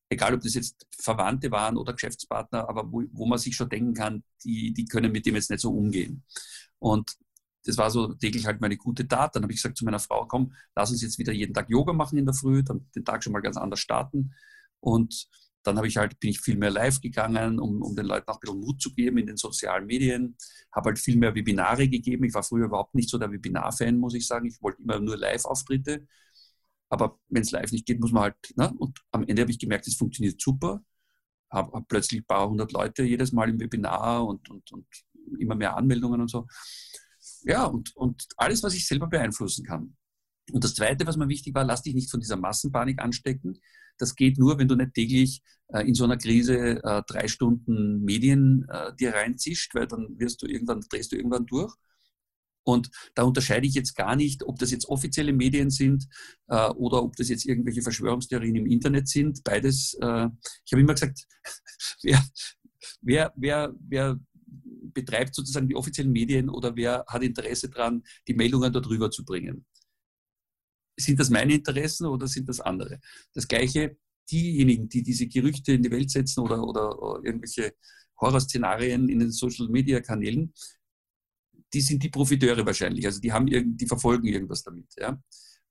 Egal, 0.09 0.33
ob 0.33 0.41
das 0.41 0.55
jetzt 0.55 0.87
Verwandte 0.97 1.51
waren 1.51 1.77
oder 1.77 1.93
Geschäftspartner, 1.93 2.67
aber 2.67 2.91
wo, 2.91 3.03
wo 3.11 3.25
man 3.27 3.37
sich 3.37 3.55
schon 3.55 3.69
denken 3.69 3.93
kann, 3.93 4.23
die, 4.43 4.73
die 4.73 4.85
können 4.85 5.11
mit 5.11 5.25
dem 5.25 5.35
jetzt 5.35 5.51
nicht 5.51 5.61
so 5.61 5.71
umgehen. 5.71 6.23
Und 6.79 7.15
das 7.65 7.77
war 7.77 7.91
so 7.91 8.13
täglich 8.13 8.45
halt 8.45 8.61
meine 8.61 8.77
gute 8.77 9.07
Tat. 9.07 9.35
Dann 9.35 9.43
habe 9.43 9.53
ich 9.53 9.59
gesagt 9.59 9.77
zu 9.77 9.85
meiner 9.85 9.99
Frau, 9.99 10.25
komm, 10.25 10.53
lass 10.75 10.89
uns 10.89 11.01
jetzt 11.01 11.19
wieder 11.19 11.33
jeden 11.33 11.53
Tag 11.53 11.69
Yoga 11.69 11.93
machen 11.93 12.17
in 12.17 12.25
der 12.25 12.33
Früh, 12.33 12.63
dann 12.63 12.87
den 12.95 13.05
Tag 13.05 13.23
schon 13.23 13.33
mal 13.33 13.41
ganz 13.41 13.57
anders 13.57 13.79
starten. 13.79 14.33
Und 14.79 15.27
dann 15.63 15.77
habe 15.77 15.87
ich 15.87 15.97
halt, 15.97 16.19
bin 16.19 16.29
ich 16.29 16.39
viel 16.39 16.57
mehr 16.57 16.69
live 16.69 17.01
gegangen, 17.01 17.59
um, 17.59 17.81
um 17.81 17.95
den 17.95 18.05
Leuten 18.05 18.29
auch 18.29 18.35
ein 18.35 18.39
bisschen 18.39 18.59
Mut 18.59 18.81
zu 18.81 18.93
geben 18.93 19.17
in 19.17 19.27
den 19.27 19.37
sozialen 19.37 19.85
Medien. 19.85 20.37
Habe 20.71 20.89
halt 20.89 20.99
viel 20.99 21.17
mehr 21.17 21.35
Webinare 21.35 21.87
gegeben. 21.87 22.23
Ich 22.23 22.33
war 22.33 22.43
früher 22.43 22.65
überhaupt 22.65 22.95
nicht 22.95 23.09
so 23.09 23.17
der 23.17 23.31
Webinar-Fan, 23.31 23.97
muss 23.97 24.13
ich 24.13 24.25
sagen. 24.25 24.47
Ich 24.47 24.61
wollte 24.61 24.81
immer 24.81 24.99
nur 24.99 25.17
Live-Auftritte. 25.17 26.07
Aber 26.89 27.19
wenn 27.29 27.43
es 27.43 27.51
live 27.51 27.71
nicht 27.71 27.85
geht, 27.85 27.99
muss 27.99 28.11
man 28.11 28.23
halt, 28.23 28.35
ne? 28.55 28.73
und 28.77 28.99
am 29.11 29.23
Ende 29.23 29.43
habe 29.43 29.51
ich 29.51 29.59
gemerkt, 29.59 29.87
es 29.87 29.95
funktioniert 29.95 30.41
super. 30.41 30.83
Habe 31.51 31.71
hab 31.73 31.87
plötzlich 31.87 32.21
ein 32.21 32.25
paar 32.25 32.49
hundert 32.49 32.71
Leute 32.71 33.03
jedes 33.03 33.31
Mal 33.31 33.49
im 33.49 33.59
Webinar 33.59 34.25
und, 34.25 34.49
und, 34.49 34.71
und 34.71 34.87
immer 35.39 35.55
mehr 35.55 35.75
Anmeldungen 35.77 36.21
und 36.21 36.29
so. 36.29 36.47
Ja, 37.43 37.65
und, 37.65 37.95
und 37.95 38.27
alles, 38.37 38.63
was 38.63 38.73
ich 38.73 38.87
selber 38.87 39.07
beeinflussen 39.07 39.65
kann. 39.65 39.95
Und 40.51 40.63
das 40.63 40.75
Zweite, 40.75 41.05
was 41.05 41.17
mir 41.17 41.29
wichtig 41.29 41.53
war, 41.53 41.63
lass 41.63 41.83
dich 41.83 41.93
nicht 41.93 42.09
von 42.09 42.19
dieser 42.19 42.37
Massenpanik 42.37 42.99
anstecken. 43.01 43.59
Das 43.99 44.15
geht 44.15 44.39
nur, 44.39 44.57
wenn 44.57 44.67
du 44.67 44.75
nicht 44.75 44.93
täglich 44.93 45.41
äh, 45.67 45.87
in 45.87 45.93
so 45.93 46.05
einer 46.05 46.17
Krise 46.17 46.83
äh, 46.83 47.03
drei 47.05 47.27
Stunden 47.27 48.03
Medien 48.03 48.65
äh, 48.69 48.95
dir 48.95 49.13
reinzischst, 49.13 49.75
weil 49.75 49.87
dann 49.87 50.17
wirst 50.17 50.41
du 50.41 50.47
irgendwann, 50.47 50.81
drehst 50.89 51.11
du 51.11 51.15
irgendwann 51.15 51.45
durch. 51.45 51.73
Und 52.63 52.89
da 53.15 53.23
unterscheide 53.23 53.67
ich 53.67 53.73
jetzt 53.73 53.95
gar 53.95 54.15
nicht, 54.15 54.43
ob 54.43 54.59
das 54.59 54.71
jetzt 54.71 54.87
offizielle 54.89 55.33
Medien 55.33 55.69
sind 55.69 56.07
äh, 56.47 56.69
oder 56.69 57.03
ob 57.03 57.15
das 57.15 57.29
jetzt 57.29 57.45
irgendwelche 57.45 57.81
Verschwörungstheorien 57.81 58.55
im 58.55 58.65
Internet 58.65 59.07
sind. 59.07 59.43
Beides. 59.43 59.95
Äh, 60.01 60.27
ich 60.65 60.71
habe 60.71 60.81
immer 60.81 60.93
gesagt, 60.93 61.25
wer, 62.03 62.23
wer, 63.01 63.33
wer, 63.35 63.73
wer 63.79 64.19
betreibt 64.93 65.35
sozusagen 65.35 65.67
die 65.67 65.75
offiziellen 65.75 66.11
Medien 66.11 66.49
oder 66.49 66.75
wer 66.75 67.05
hat 67.07 67.23
Interesse 67.23 67.69
daran, 67.69 68.03
die 68.27 68.33
Meldungen 68.33 68.71
darüber 68.71 69.11
zu 69.11 69.23
bringen? 69.23 69.65
Sind 70.99 71.19
das 71.19 71.29
meine 71.29 71.53
Interessen 71.53 72.05
oder 72.07 72.27
sind 72.27 72.49
das 72.49 72.59
andere? 72.59 72.99
Das 73.33 73.47
Gleiche, 73.47 73.97
diejenigen, 74.29 74.89
die 74.89 75.03
diese 75.03 75.27
Gerüchte 75.27 75.73
in 75.73 75.83
die 75.83 75.91
Welt 75.91 76.11
setzen 76.11 76.41
oder, 76.41 76.63
oder, 76.63 77.21
irgendwelche 77.23 77.73
Horrorszenarien 78.19 79.09
in 79.09 79.19
den 79.19 79.31
Social-Media-Kanälen, 79.31 80.53
die 81.73 81.81
sind 81.81 82.03
die 82.03 82.09
Profiteure 82.09 82.65
wahrscheinlich. 82.65 83.05
Also 83.05 83.19
die 83.21 83.31
haben 83.31 83.47
irgend, 83.47 83.79
die 83.79 83.87
verfolgen 83.87 84.27
irgendwas 84.27 84.63
damit. 84.63 84.87
Ja? 84.97 85.21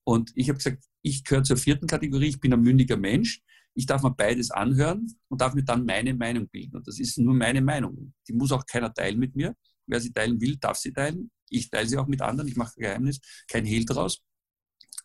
Und 0.05 0.33
ich 0.35 0.49
habe 0.49 0.57
gesagt, 0.57 0.85
ich 1.03 1.25
gehöre 1.25 1.45
zur 1.45 1.57
vierten 1.57 1.87
Kategorie, 1.87 2.29
ich 2.29 2.41
bin 2.41 2.53
ein 2.53 2.61
mündiger 2.61 2.97
Mensch. 2.97 3.43
Ich 3.75 3.87
darf 3.87 4.03
mir 4.03 4.15
beides 4.15 4.51
anhören 4.51 5.07
und 5.29 5.41
darf 5.41 5.55
mir 5.55 5.63
dann 5.63 5.85
meine 5.85 6.15
Meinung 6.15 6.49
bilden. 6.49 6.77
Und 6.77 6.89
das 6.89 6.99
ist 6.99 7.19
nur 7.19 7.35
meine 7.35 7.61
Meinung. 7.61 8.15
Die 8.27 8.33
muss 8.33 8.51
auch 8.51 8.65
keiner 8.67 8.93
teilen 8.93 9.19
mit 9.19 9.37
mir. 9.37 9.55
Wer 9.87 10.01
sie 10.01 10.13
teilen 10.13 10.41
will, 10.41 10.57
darf 10.57 10.79
sie 10.79 10.93
teilen. 10.93 11.31
Ich 11.49 11.71
teile 11.71 11.87
sie 11.87 11.97
auch 11.97 12.07
mit 12.07 12.21
anderen. 12.21 12.49
Ich 12.49 12.57
mache 12.57 12.75
Geheimnis, 12.77 13.21
kein 13.47 13.65
Hehl 13.65 13.85
draus. 13.85 14.23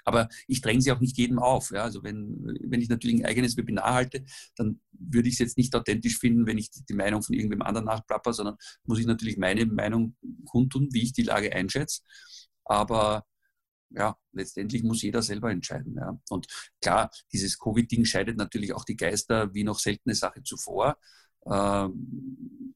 Aber 0.03 0.29
ich 0.48 0.62
dränge 0.62 0.81
sie 0.81 0.91
auch 0.91 1.00
nicht 1.00 1.17
jedem 1.17 1.39
auf. 1.39 1.72
Ja. 1.72 1.83
Also 1.83 2.03
wenn, 2.03 2.57
wenn 2.62 2.81
ich 2.81 2.89
natürlich 2.89 3.17
ein 3.22 3.25
eigenes 3.25 3.57
Webinar 3.57 3.93
halte, 3.93 4.24
dann 4.55 4.81
würde 4.91 5.27
ich 5.27 5.36
es 5.36 5.39
jetzt 5.39 5.57
nicht 5.57 5.75
authentisch 5.75 6.19
finden, 6.19 6.45
wenn 6.45 6.57
ich 6.57 6.69
die 6.72 6.93
Meinung 6.93 7.22
von 7.22 7.36
irgendwem 7.36 7.62
anderen 7.62 7.86
nachplapper, 7.86 8.33
sondern 8.33 8.55
muss 8.86 9.00
ich 9.00 9.05
natürlich 9.05 9.38
meine 9.38 9.65
Meinung 9.65 10.15
kundtun, 10.45 10.89
wie 10.91 11.03
ich 11.03 11.13
die 11.13 11.24
Lage 11.24 11.53
einschätze. 11.53 12.01
Aber 12.65 13.25
ja, 13.95 14.17
letztendlich 14.31 14.83
muss 14.83 15.01
jeder 15.01 15.22
selber 15.22 15.51
entscheiden. 15.51 15.95
Ja. 15.95 16.17
Und 16.29 16.48
klar, 16.81 17.12
dieses 17.31 17.60
Covid-Ding 17.60 18.05
scheidet 18.05 18.38
natürlich 18.38 18.74
auch 18.74 18.86
die 18.86 18.95
Geister 18.95 19.53
wie 19.53 19.63
noch 19.63 19.79
seltene 19.79 20.15
Sache 20.15 20.43
zuvor. 20.43 20.98
Ähm, 21.45 22.74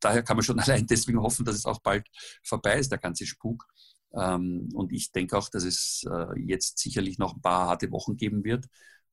daher 0.00 0.22
kann 0.22 0.36
man 0.36 0.44
schon 0.44 0.60
allein 0.60 0.86
deswegen 0.86 1.20
hoffen, 1.20 1.44
dass 1.44 1.56
es 1.56 1.66
auch 1.66 1.80
bald 1.80 2.06
vorbei 2.42 2.78
ist, 2.78 2.90
der 2.90 2.98
ganze 2.98 3.26
Spuk. 3.26 3.66
Ähm, 4.16 4.68
und 4.74 4.92
ich 4.92 5.12
denke 5.12 5.36
auch, 5.36 5.48
dass 5.48 5.64
es 5.64 6.04
äh, 6.10 6.38
jetzt 6.40 6.78
sicherlich 6.78 7.18
noch 7.18 7.34
ein 7.36 7.42
paar 7.42 7.68
harte 7.68 7.90
Wochen 7.92 8.16
geben 8.16 8.44
wird. 8.44 8.66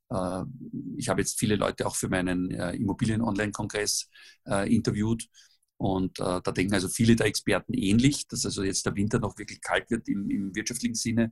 Äh, 0.10 0.43
ich 0.98 1.10
habe 1.10 1.22
jetzt 1.22 1.39
viele 1.39 1.55
Leute 1.55 1.86
auch 1.88 1.95
für 1.95 2.10
meinen 2.10 2.51
äh, 2.51 2.74
Immobilien-Online-Kongress 2.74 4.10
interviewt. 4.65 5.27
Und 5.77 6.19
da 6.19 6.39
denken 6.39 6.74
also 6.74 6.88
viele 6.88 7.15
der 7.15 7.25
Experten 7.25 7.74
ähnlich, 7.74 8.27
dass 8.27 8.45
also 8.45 8.63
jetzt 8.63 8.86
der 8.86 8.95
Winter 8.95 9.19
noch 9.19 9.38
wirklich 9.38 9.60
kalt 9.62 9.89
wird 9.89 10.07
im, 10.07 10.29
im 10.29 10.55
wirtschaftlichen 10.55 10.95
Sinne. 10.95 11.31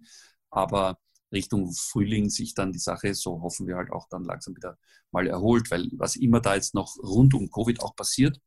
Aber 0.49 0.97
Richtung 1.31 1.71
Frühling 1.73 2.29
sich 2.29 2.53
dann 2.53 2.73
die 2.73 2.79
Sache, 2.79 3.13
so 3.13 3.41
hoffen 3.41 3.67
wir 3.67 3.77
halt 3.77 3.91
auch 3.91 4.07
dann 4.09 4.23
langsam 4.25 4.55
wieder 4.55 4.77
mal 5.11 5.27
erholt, 5.27 5.71
weil 5.71 5.89
was 5.93 6.15
immer 6.17 6.41
da 6.41 6.55
jetzt 6.55 6.73
noch 6.73 6.97
rund 6.97 7.33
um 7.33 7.49
Covid 7.49 7.81
auch 7.81 7.95
passiert, 7.95 8.39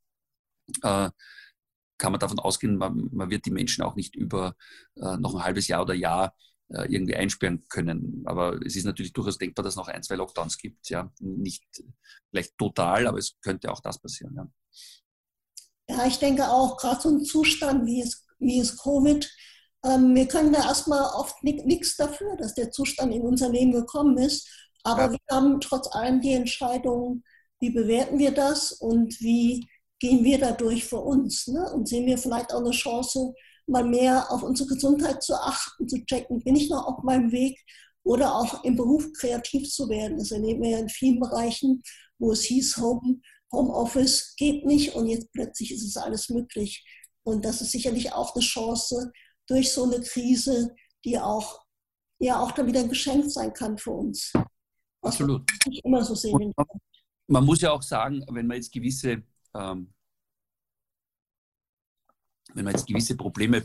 kann 1.98 2.12
man 2.12 2.20
davon 2.20 2.38
ausgehen, 2.38 2.76
man, 2.76 3.08
man 3.12 3.30
wird 3.30 3.46
die 3.46 3.50
Menschen 3.50 3.82
auch 3.82 3.94
nicht 3.94 4.16
über 4.16 4.54
äh, 4.96 5.16
noch 5.16 5.34
ein 5.34 5.44
halbes 5.44 5.68
Jahr 5.68 5.82
oder 5.82 5.94
Jahr 5.94 6.34
äh, 6.68 6.92
irgendwie 6.92 7.16
einsperren 7.16 7.64
können. 7.68 8.22
Aber 8.26 8.60
es 8.64 8.76
ist 8.76 8.84
natürlich 8.84 9.12
durchaus 9.12 9.38
denkbar, 9.38 9.62
dass 9.62 9.74
es 9.74 9.76
noch 9.78 9.88
ein, 9.88 10.02
zwei 10.02 10.16
Lockdowns 10.16 10.58
gibt. 10.58 10.88
Ja, 10.88 11.12
nicht 11.20 11.64
vielleicht 12.30 12.56
total, 12.58 13.06
aber 13.06 13.18
es 13.18 13.36
könnte 13.42 13.70
auch 13.70 13.80
das 13.80 13.98
passieren. 13.98 14.34
Ja, 14.36 15.96
ja 15.96 16.06
ich 16.06 16.18
denke 16.18 16.48
auch, 16.48 16.76
gerade 16.76 17.00
so 17.00 17.10
ein 17.10 17.24
Zustand 17.24 17.86
wie 17.86 18.00
es, 18.00 18.26
wie 18.38 18.58
es 18.58 18.76
Covid, 18.76 19.30
ähm, 19.84 20.14
wir 20.14 20.26
können 20.26 20.52
da 20.52 20.64
erstmal 20.64 21.04
oft 21.14 21.42
nichts 21.44 21.96
dafür, 21.96 22.36
dass 22.38 22.54
der 22.54 22.70
Zustand 22.70 23.12
in 23.12 23.22
unser 23.22 23.50
Leben 23.50 23.72
gekommen 23.72 24.16
ist. 24.18 24.48
Aber 24.82 25.04
ja. 25.04 25.12
wir 25.12 25.18
haben 25.30 25.60
trotz 25.60 25.94
allem 25.94 26.20
die 26.20 26.32
Entscheidung, 26.32 27.22
wie 27.60 27.70
bewerten 27.70 28.18
wir 28.18 28.32
das 28.32 28.72
und 28.72 29.20
wie 29.20 29.68
gehen 30.00 30.24
wir 30.24 30.38
dadurch 30.38 30.84
für 30.84 31.00
uns 31.00 31.46
ne? 31.46 31.72
und 31.72 31.88
sehen 31.88 32.06
wir 32.06 32.18
vielleicht 32.18 32.52
auch 32.52 32.60
eine 32.60 32.70
Chance, 32.70 33.34
mal 33.66 33.84
mehr 33.84 34.30
auf 34.30 34.42
unsere 34.42 34.68
Gesundheit 34.68 35.22
zu 35.22 35.34
achten, 35.34 35.88
zu 35.88 36.04
checken, 36.04 36.42
bin 36.42 36.56
ich 36.56 36.68
noch 36.68 36.86
auf 36.86 37.02
meinem 37.02 37.32
Weg 37.32 37.58
oder 38.02 38.34
auch 38.34 38.64
im 38.64 38.76
Beruf 38.76 39.10
kreativ 39.14 39.70
zu 39.70 39.88
werden. 39.88 40.18
Das 40.18 40.30
erleben 40.30 40.62
wir 40.62 40.70
ja 40.70 40.78
in 40.78 40.88
vielen 40.88 41.18
Bereichen, 41.18 41.82
wo 42.18 42.32
es 42.32 42.42
hieß, 42.42 42.76
Home, 42.76 43.20
Homeoffice 43.52 44.34
geht 44.36 44.66
nicht 44.66 44.94
und 44.94 45.06
jetzt 45.06 45.32
plötzlich 45.32 45.72
ist 45.72 45.84
es 45.84 45.96
alles 45.96 46.28
möglich. 46.28 46.84
Und 47.22 47.44
das 47.44 47.62
ist 47.62 47.72
sicherlich 47.72 48.12
auch 48.12 48.34
eine 48.34 48.44
Chance 48.44 49.12
durch 49.46 49.72
so 49.72 49.84
eine 49.84 50.00
Krise, 50.00 50.74
die 51.04 51.18
auch, 51.18 51.64
ja 52.18 52.40
auch 52.40 52.52
dann 52.52 52.66
wieder 52.66 52.80
ein 52.80 52.88
Geschenk 52.88 53.30
sein 53.30 53.52
kann 53.52 53.78
für 53.78 53.92
uns. 53.92 54.32
Absolut. 55.02 55.50
Nicht 55.66 55.84
immer 55.84 56.04
so 56.04 56.14
sehen. 56.14 56.52
Man 57.26 57.44
muss 57.44 57.62
ja 57.62 57.72
auch 57.72 57.82
sagen, 57.82 58.24
wenn 58.30 58.46
man 58.46 58.56
jetzt 58.56 58.72
gewisse 58.72 59.22
ähm, 59.54 59.92
wenn 62.54 62.64
man 62.64 62.74
jetzt 62.74 62.86
gewisse 62.86 63.16
Probleme 63.16 63.64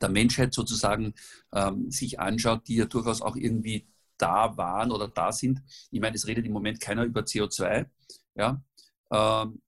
der 0.00 0.08
Menschheit 0.08 0.54
sozusagen 0.54 1.14
ähm, 1.52 1.90
sich 1.90 2.20
anschaut, 2.20 2.68
die 2.68 2.76
ja 2.76 2.86
durchaus 2.86 3.22
auch 3.22 3.36
irgendwie 3.36 3.88
da 4.16 4.56
waren 4.56 4.90
oder 4.90 5.08
da 5.08 5.32
sind. 5.32 5.62
Ich 5.90 6.00
meine, 6.00 6.16
es 6.16 6.26
redet 6.26 6.44
im 6.46 6.52
Moment 6.52 6.80
keiner 6.80 7.04
über 7.04 7.22
CO2. 7.22 7.86
Ja? 8.34 8.62
Ähm, 9.10 9.62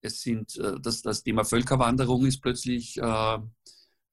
es 0.00 0.22
sind, 0.22 0.56
äh, 0.56 0.80
das, 0.80 1.02
das 1.02 1.22
Thema 1.22 1.44
Völkerwanderung 1.44 2.24
ist 2.26 2.40
plötzlich, 2.40 2.96
äh, 2.96 3.38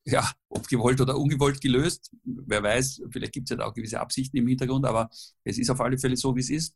ja, 0.10 0.32
ob 0.50 0.68
gewollt 0.68 1.02
oder 1.02 1.18
ungewollt 1.18 1.62
gelöst. 1.62 2.12
Wer 2.24 2.64
weiß, 2.64 3.02
vielleicht 3.12 3.34
gibt 3.34 3.52
es 3.52 3.58
ja 3.58 3.66
auch 3.66 3.74
gewisse 3.74 4.00
Absichten 4.00 4.38
im 4.38 4.48
Hintergrund, 4.48 4.86
aber 4.86 5.10
es 5.44 5.58
ist 5.58 5.70
auf 5.70 5.82
alle 5.82 5.98
Fälle 5.98 6.18
so, 6.18 6.36
wie 6.36 6.40
es 6.40 6.50
ist. 6.50 6.76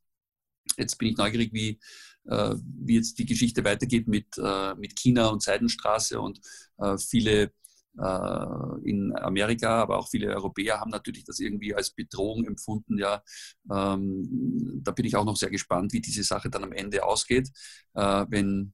Jetzt 0.78 0.98
bin 0.98 1.10
ich 1.10 1.18
neugierig, 1.18 1.54
wie, 1.54 1.80
wie 2.24 2.96
jetzt 2.96 3.18
die 3.18 3.26
Geschichte 3.26 3.64
weitergeht 3.64 4.08
mit, 4.08 4.28
äh, 4.38 4.76
mit 4.76 4.96
China 4.96 5.30
und 5.30 5.42
Seidenstraße 5.42 6.20
und 6.20 6.40
äh, 6.78 6.98
viele 6.98 7.52
in 8.84 9.14
Amerika, 9.18 9.82
aber 9.82 9.98
auch 9.98 10.08
viele 10.08 10.34
Europäer 10.34 10.80
haben 10.80 10.92
natürlich 10.92 11.26
das 11.26 11.40
irgendwie 11.40 11.76
als 11.76 11.92
Bedrohung 11.92 12.46
empfunden. 12.46 12.98
Ja, 12.98 13.22
ähm, 13.70 14.80
da 14.82 14.92
bin 14.92 15.04
ich 15.04 15.18
auch 15.18 15.26
noch 15.26 15.36
sehr 15.36 15.50
gespannt, 15.50 15.92
wie 15.92 16.00
diese 16.00 16.24
Sache 16.24 16.50
dann 16.50 16.64
am 16.64 16.72
Ende 16.72 17.04
ausgeht, 17.04 17.50
wenn 17.94 18.74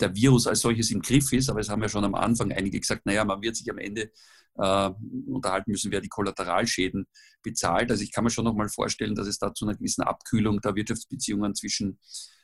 der 0.00 0.14
Virus 0.16 0.48
als 0.48 0.62
solches 0.62 0.90
im 0.90 1.00
Griff 1.00 1.32
ist. 1.32 1.48
Aber 1.48 1.60
es 1.60 1.68
haben 1.68 1.82
ja 1.82 1.88
schon 1.88 2.04
am 2.04 2.16
Anfang 2.16 2.50
einige 2.52 2.80
gesagt, 2.80 3.06
naja, 3.06 3.24
man 3.24 3.40
wird 3.40 3.54
sich 3.54 3.70
am 3.70 3.78
Ende 3.78 4.10
äh, 4.56 4.90
unterhalten 5.26 5.70
müssen, 5.70 5.92
wer 5.92 6.00
die 6.00 6.08
Kollateralschäden 6.08 7.06
bezahlt. 7.42 7.90
Also 7.90 8.02
ich 8.02 8.12
kann 8.12 8.24
mir 8.24 8.30
schon 8.30 8.44
noch 8.44 8.54
mal 8.54 8.68
vorstellen, 8.68 9.14
dass 9.14 9.26
es 9.26 9.38
da 9.38 9.54
zu 9.54 9.64
einer 9.64 9.76
gewissen 9.76 10.02
Abkühlung 10.02 10.60
der 10.60 10.74
Wirtschaftsbeziehungen 10.74 11.54
zwischen 11.54 11.92
äh, 11.92 12.39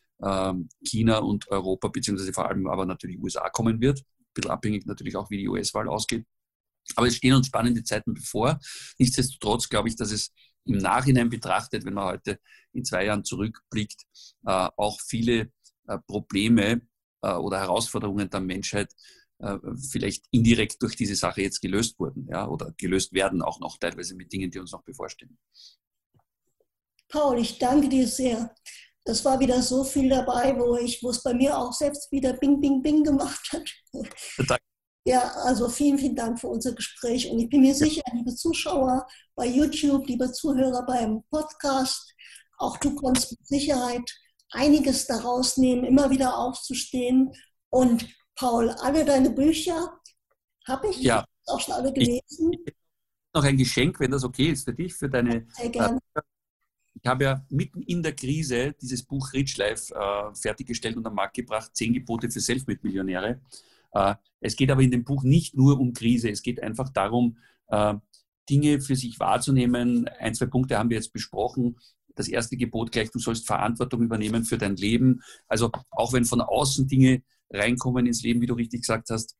China 0.82 1.18
und 1.18 1.48
Europa, 1.48 1.88
beziehungsweise 1.88 2.32
vor 2.32 2.48
allem 2.48 2.66
aber 2.68 2.86
natürlich 2.86 3.18
USA 3.18 3.50
kommen 3.50 3.80
wird. 3.80 3.98
Ein 3.98 4.24
bisschen 4.32 4.50
abhängig 4.50 4.86
natürlich 4.86 5.14
auch, 5.16 5.28
wie 5.30 5.38
die 5.38 5.48
US-Wahl 5.48 5.88
ausgeht. 5.88 6.24
Aber 6.94 7.06
es 7.06 7.16
stehen 7.16 7.34
uns 7.34 7.48
spannende 7.48 7.82
Zeiten 7.82 8.14
bevor. 8.14 8.58
Nichtsdestotrotz 8.98 9.68
glaube 9.68 9.88
ich, 9.88 9.96
dass 9.96 10.12
es 10.12 10.32
im 10.66 10.78
Nachhinein 10.78 11.30
betrachtet, 11.30 11.84
wenn 11.84 11.94
man 11.94 12.06
heute 12.06 12.38
in 12.72 12.84
zwei 12.84 13.04
Jahren 13.04 13.24
zurückblickt, 13.24 14.02
äh, 14.46 14.68
auch 14.76 15.00
viele 15.00 15.52
äh, 15.86 15.98
Probleme 16.06 16.82
äh, 17.22 17.32
oder 17.32 17.58
Herausforderungen 17.58 18.28
der 18.30 18.40
Menschheit 18.40 18.92
vielleicht 19.90 20.24
indirekt 20.30 20.80
durch 20.80 20.96
diese 20.96 21.14
Sache 21.14 21.42
jetzt 21.42 21.60
gelöst 21.60 21.98
wurden 21.98 22.26
ja, 22.30 22.48
oder 22.48 22.72
gelöst 22.78 23.12
werden 23.12 23.42
auch 23.42 23.60
noch 23.60 23.76
teilweise 23.76 24.14
mit 24.14 24.32
Dingen, 24.32 24.50
die 24.50 24.58
uns 24.58 24.72
noch 24.72 24.82
bevorstehen. 24.82 25.36
Paul, 27.06 27.38
ich 27.38 27.58
danke 27.58 27.90
dir 27.90 28.08
sehr. 28.08 28.54
Das 29.06 29.24
war 29.24 29.40
wieder 29.40 29.62
so 29.62 29.84
viel 29.84 30.10
dabei, 30.10 30.54
wo, 30.58 30.76
ich, 30.76 31.02
wo 31.02 31.10
es 31.10 31.22
bei 31.22 31.32
mir 31.32 31.56
auch 31.56 31.72
selbst 31.72 32.10
wieder 32.12 32.34
Bing, 32.34 32.60
Bing, 32.60 32.82
Bing 32.82 33.04
gemacht 33.04 33.52
hat. 33.52 33.70
Danke. 34.36 34.62
Ja, 35.06 35.20
also 35.44 35.68
vielen, 35.68 35.98
vielen 35.98 36.16
Dank 36.16 36.40
für 36.40 36.48
unser 36.48 36.74
Gespräch. 36.74 37.30
Und 37.30 37.38
ich 37.38 37.48
bin 37.48 37.60
mir 37.60 37.74
sicher, 37.74 38.02
liebe 38.12 38.34
Zuschauer 38.34 39.06
bei 39.36 39.46
YouTube, 39.46 40.08
liebe 40.08 40.32
Zuhörer 40.32 40.84
beim 40.84 41.22
Podcast, 41.30 42.12
auch 42.58 42.76
du 42.78 42.96
konntest 42.96 43.30
mit 43.30 43.46
Sicherheit 43.46 44.10
einiges 44.50 45.06
daraus 45.06 45.56
nehmen, 45.56 45.84
immer 45.84 46.10
wieder 46.10 46.36
aufzustehen 46.36 47.32
und 47.70 48.06
Paul, 48.34 48.70
alle 48.70 49.04
deine 49.04 49.30
Bücher 49.30 49.98
habe 50.66 50.88
ich 50.88 51.00
ja. 51.00 51.24
auch 51.46 51.60
schon 51.60 51.74
alle 51.74 51.92
gelesen. 51.92 52.52
Ich, 52.52 52.74
noch 53.34 53.44
ein 53.44 53.56
Geschenk, 53.56 54.00
wenn 54.00 54.10
das 54.10 54.24
okay 54.24 54.50
ist 54.50 54.64
für 54.64 54.74
dich, 54.74 54.94
für 54.94 55.08
deine. 55.08 55.46
Sehr 55.50 55.68
gerne. 55.68 55.98
Äh, 56.14 56.20
ich 57.02 57.08
habe 57.08 57.24
ja 57.24 57.46
mitten 57.50 57.82
in 57.82 58.02
der 58.02 58.14
Krise 58.14 58.74
dieses 58.80 59.02
Buch 59.02 59.32
Rich 59.32 59.56
Life 59.58 59.94
äh, 59.94 60.34
fertiggestellt 60.34 60.96
und 60.96 61.06
am 61.06 61.14
Markt 61.14 61.36
gebracht, 61.36 61.70
zehn 61.74 61.92
Gebote 61.92 62.30
für 62.30 62.40
Selfmade-Millionäre. 62.40 63.40
Äh, 63.92 64.14
es 64.40 64.56
geht 64.56 64.70
aber 64.70 64.82
in 64.82 64.90
dem 64.90 65.04
Buch 65.04 65.22
nicht 65.22 65.56
nur 65.56 65.78
um 65.78 65.92
Krise, 65.92 66.30
es 66.30 66.42
geht 66.42 66.62
einfach 66.62 66.88
darum, 66.90 67.38
äh, 67.68 67.94
Dinge 68.48 68.80
für 68.80 68.96
sich 68.96 69.18
wahrzunehmen. 69.20 70.08
Ein, 70.20 70.34
zwei 70.34 70.46
Punkte 70.46 70.78
haben 70.78 70.90
wir 70.90 70.96
jetzt 70.96 71.12
besprochen, 71.12 71.76
das 72.14 72.28
erste 72.28 72.56
Gebot 72.56 72.92
gleich, 72.92 73.10
du 73.10 73.18
sollst 73.18 73.46
Verantwortung 73.46 74.02
übernehmen 74.02 74.44
für 74.44 74.56
dein 74.56 74.76
Leben. 74.76 75.22
Also 75.48 75.70
auch 75.90 76.12
wenn 76.12 76.24
von 76.24 76.40
außen 76.40 76.88
Dinge 76.88 77.22
reinkommen 77.50 78.06
ins 78.06 78.22
Leben, 78.22 78.40
wie 78.40 78.46
du 78.46 78.54
richtig 78.54 78.82
gesagt 78.82 79.10
hast, 79.10 79.36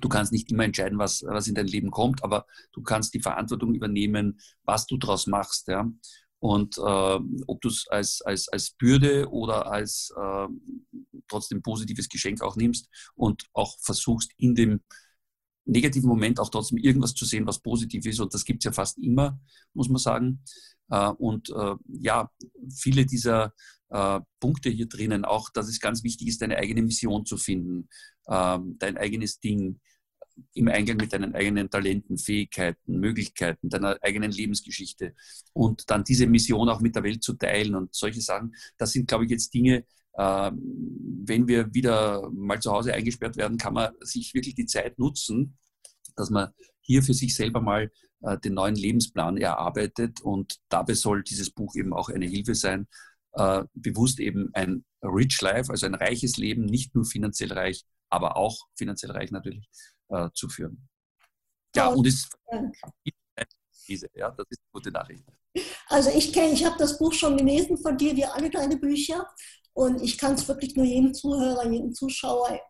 du 0.00 0.08
kannst 0.08 0.30
nicht 0.32 0.50
immer 0.52 0.64
entscheiden, 0.64 0.98
was, 0.98 1.24
was 1.26 1.48
in 1.48 1.54
dein 1.54 1.66
Leben 1.66 1.90
kommt, 1.90 2.22
aber 2.22 2.46
du 2.72 2.82
kannst 2.82 3.14
die 3.14 3.20
Verantwortung 3.20 3.74
übernehmen, 3.74 4.38
was 4.64 4.86
du 4.86 4.98
daraus 4.98 5.26
machst. 5.26 5.68
Ja? 5.68 5.90
Und 6.40 6.78
äh, 6.78 7.18
ob 7.46 7.60
du 7.60 7.68
es 7.68 7.86
als, 7.88 8.22
als, 8.22 8.48
als 8.48 8.70
Bürde 8.70 9.28
oder 9.30 9.70
als 9.70 10.12
äh, 10.16 10.48
trotzdem 11.28 11.62
positives 11.62 12.08
Geschenk 12.08 12.42
auch 12.42 12.56
nimmst 12.56 12.88
und 13.14 13.44
auch 13.52 13.78
versuchst 13.80 14.32
in 14.38 14.54
dem 14.54 14.80
negativen 15.66 16.08
Moment 16.08 16.40
auch 16.40 16.48
trotzdem 16.48 16.78
irgendwas 16.78 17.14
zu 17.14 17.24
sehen, 17.24 17.46
was 17.46 17.60
positiv 17.60 18.06
ist. 18.06 18.20
Und 18.20 18.34
das 18.34 18.44
gibt 18.44 18.62
es 18.62 18.64
ja 18.64 18.72
fast 18.72 18.98
immer, 18.98 19.38
muss 19.74 19.88
man 19.88 19.98
sagen. 19.98 20.42
Äh, 20.88 21.10
und 21.10 21.50
äh, 21.50 21.74
ja, 21.88 22.30
viele 22.74 23.06
dieser 23.06 23.52
äh, 23.90 24.20
Punkte 24.40 24.70
hier 24.70 24.88
drinnen, 24.88 25.24
auch 25.24 25.50
dass 25.50 25.68
es 25.68 25.80
ganz 25.80 26.02
wichtig 26.02 26.28
ist, 26.28 26.42
deine 26.42 26.56
eigene 26.56 26.82
Mission 26.82 27.26
zu 27.26 27.36
finden, 27.36 27.88
ähm, 28.28 28.76
dein 28.78 28.96
eigenes 28.96 29.40
Ding, 29.40 29.80
im 30.54 30.68
Eingang 30.68 30.96
mit 30.96 31.12
deinen 31.12 31.34
eigenen 31.34 31.70
Talenten, 31.70 32.18
Fähigkeiten, 32.18 32.98
Möglichkeiten, 32.98 33.68
deiner 33.68 33.98
eigenen 34.02 34.32
Lebensgeschichte 34.32 35.14
und 35.52 35.90
dann 35.90 36.04
diese 36.04 36.26
Mission 36.26 36.68
auch 36.68 36.80
mit 36.80 36.96
der 36.96 37.02
Welt 37.02 37.22
zu 37.22 37.34
teilen 37.34 37.74
und 37.74 37.94
solche 37.94 38.20
Sachen. 38.20 38.54
Das 38.78 38.92
sind, 38.92 39.08
glaube 39.08 39.24
ich, 39.24 39.30
jetzt 39.30 39.52
Dinge, 39.52 39.84
äh, 40.14 40.50
wenn 40.52 41.48
wir 41.48 41.72
wieder 41.74 42.30
mal 42.30 42.60
zu 42.60 42.72
Hause 42.72 42.94
eingesperrt 42.94 43.36
werden, 43.36 43.58
kann 43.58 43.74
man 43.74 43.92
sich 44.00 44.34
wirklich 44.34 44.54
die 44.54 44.66
Zeit 44.66 44.98
nutzen, 44.98 45.58
dass 46.16 46.30
man 46.30 46.50
hier 46.80 47.02
für 47.02 47.14
sich 47.14 47.34
selber 47.34 47.60
mal 47.60 47.90
äh, 48.22 48.38
den 48.38 48.54
neuen 48.54 48.74
Lebensplan 48.74 49.36
erarbeitet 49.36 50.20
und 50.20 50.58
dabei 50.68 50.94
soll 50.94 51.22
dieses 51.22 51.50
Buch 51.50 51.74
eben 51.74 51.92
auch 51.92 52.08
eine 52.08 52.26
Hilfe 52.26 52.54
sein, 52.54 52.86
äh, 53.32 53.64
bewusst 53.74 54.20
eben 54.20 54.50
ein 54.54 54.84
Rich 55.02 55.40
Life, 55.40 55.70
also 55.70 55.86
ein 55.86 55.94
reiches 55.94 56.36
Leben, 56.36 56.64
nicht 56.64 56.94
nur 56.94 57.04
finanziell 57.04 57.52
reich, 57.52 57.84
aber 58.08 58.36
auch 58.36 58.66
finanziell 58.76 59.12
reich 59.12 59.30
natürlich, 59.30 59.68
äh, 60.10 60.28
zu 60.34 60.48
führen. 60.48 60.88
Ja, 61.74 61.88
und 61.88 62.06
es 62.06 62.28
diese, 63.90 64.08
ja, 64.14 64.30
das 64.30 64.46
ist 64.50 64.60
eine 64.60 64.72
gute 64.72 64.90
Nachricht. 64.90 65.24
Also 65.88 66.10
ich 66.10 66.32
kenne, 66.32 66.52
ich 66.52 66.64
habe 66.64 66.76
das 66.78 66.96
Buch 66.98 67.12
schon 67.12 67.36
gelesen 67.36 67.76
von 67.76 67.98
dir, 67.98 68.16
wie 68.16 68.24
alle 68.24 68.48
deine 68.48 68.76
Bücher. 68.76 69.26
Und 69.72 70.00
ich 70.00 70.16
kann 70.16 70.34
es 70.34 70.46
wirklich 70.46 70.76
nur 70.76 70.86
jedem 70.86 71.12
Zuhörer, 71.12 71.68
jedem 71.68 71.92
Zuschauer 71.92 72.60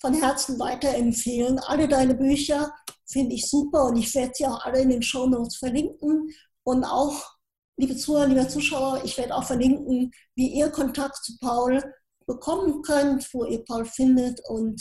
von 0.00 0.14
Herzen 0.14 0.58
weiterempfehlen. 0.58 1.58
Alle 1.58 1.88
deine 1.88 2.14
Bücher 2.14 2.72
finde 3.06 3.34
ich 3.34 3.48
super 3.48 3.86
und 3.86 3.96
ich 3.96 4.14
werde 4.14 4.32
sie 4.34 4.46
auch 4.46 4.64
alle 4.64 4.80
in 4.80 4.90
den 4.90 5.02
Show 5.02 5.26
Notes 5.26 5.56
verlinken. 5.56 6.30
Und 6.62 6.84
auch, 6.84 7.36
liebe 7.76 7.96
Zuhörer, 7.96 8.26
liebe 8.26 8.48
Zuschauer, 8.48 9.02
ich 9.04 9.18
werde 9.18 9.34
auch 9.34 9.44
verlinken, 9.44 10.12
wie 10.36 10.54
ihr 10.54 10.70
Kontakt 10.70 11.16
zu 11.24 11.36
Paul 11.40 11.82
bekommen 12.26 12.82
könnt, 12.82 13.32
wo 13.32 13.44
ihr 13.44 13.64
Paul 13.64 13.84
findet. 13.84 14.40
Und 14.48 14.80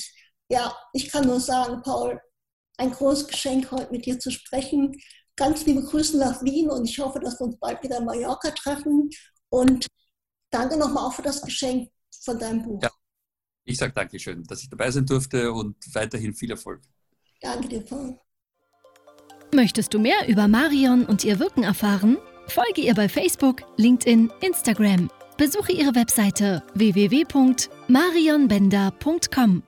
ja, 0.50 0.76
ich 0.94 1.12
kann 1.12 1.26
nur 1.26 1.40
sagen, 1.40 1.82
Paul, 1.82 2.22
ein 2.78 2.92
großes 2.92 3.28
Geschenk, 3.28 3.72
heute 3.72 3.92
mit 3.92 4.06
dir 4.06 4.20
zu 4.20 4.32
sprechen. 4.32 4.96
Ganz 5.36 5.66
liebe 5.66 5.84
Grüße 5.84 6.18
nach 6.18 6.42
Wien 6.44 6.70
und 6.70 6.86
ich 6.86 7.00
hoffe, 7.00 7.20
dass 7.20 7.40
wir 7.40 7.48
uns 7.48 7.60
bald 7.60 7.84
wieder 7.84 7.98
in 7.98 8.06
Mallorca 8.06 8.52
treffen. 8.52 9.10
Und 9.50 9.88
danke 10.52 10.78
nochmal 10.78 11.06
auch 11.06 11.14
für 11.14 11.22
das 11.22 11.42
Geschenk 11.42 11.90
von 12.24 12.40
deinem 12.40 12.64
Buch. 12.64 12.82
Ja, 12.82 12.90
ich 13.66 13.78
sage 13.78 13.92
Dankeschön, 13.94 14.44
dass 14.44 14.64
ich 14.64 14.70
dabei 14.70 14.90
sein 14.92 15.06
durfte 15.06 15.52
und 15.52 15.76
weiterhin 15.94 16.34
viel 16.34 16.52
Erfolg. 16.52 16.82
Danke 17.42 17.68
dir, 17.68 17.82
Paul. 17.82 18.18
Möchtest 19.54 19.94
du 19.94 20.00
mehr 20.00 20.28
über 20.28 20.48
Marion 20.48 21.06
und 21.06 21.24
ihr 21.24 21.38
Wirken 21.40 21.64
erfahren? 21.64 22.18
Folge 22.48 22.82
ihr 22.82 22.96
bei 22.96 23.10
Facebook, 23.10 23.62
LinkedIn, 23.78 24.32
Instagram. 24.42 25.10
Besuche 25.38 25.72
ihre 25.72 25.96
Webseite 25.96 26.64
www.marionbender.com. 26.74 29.67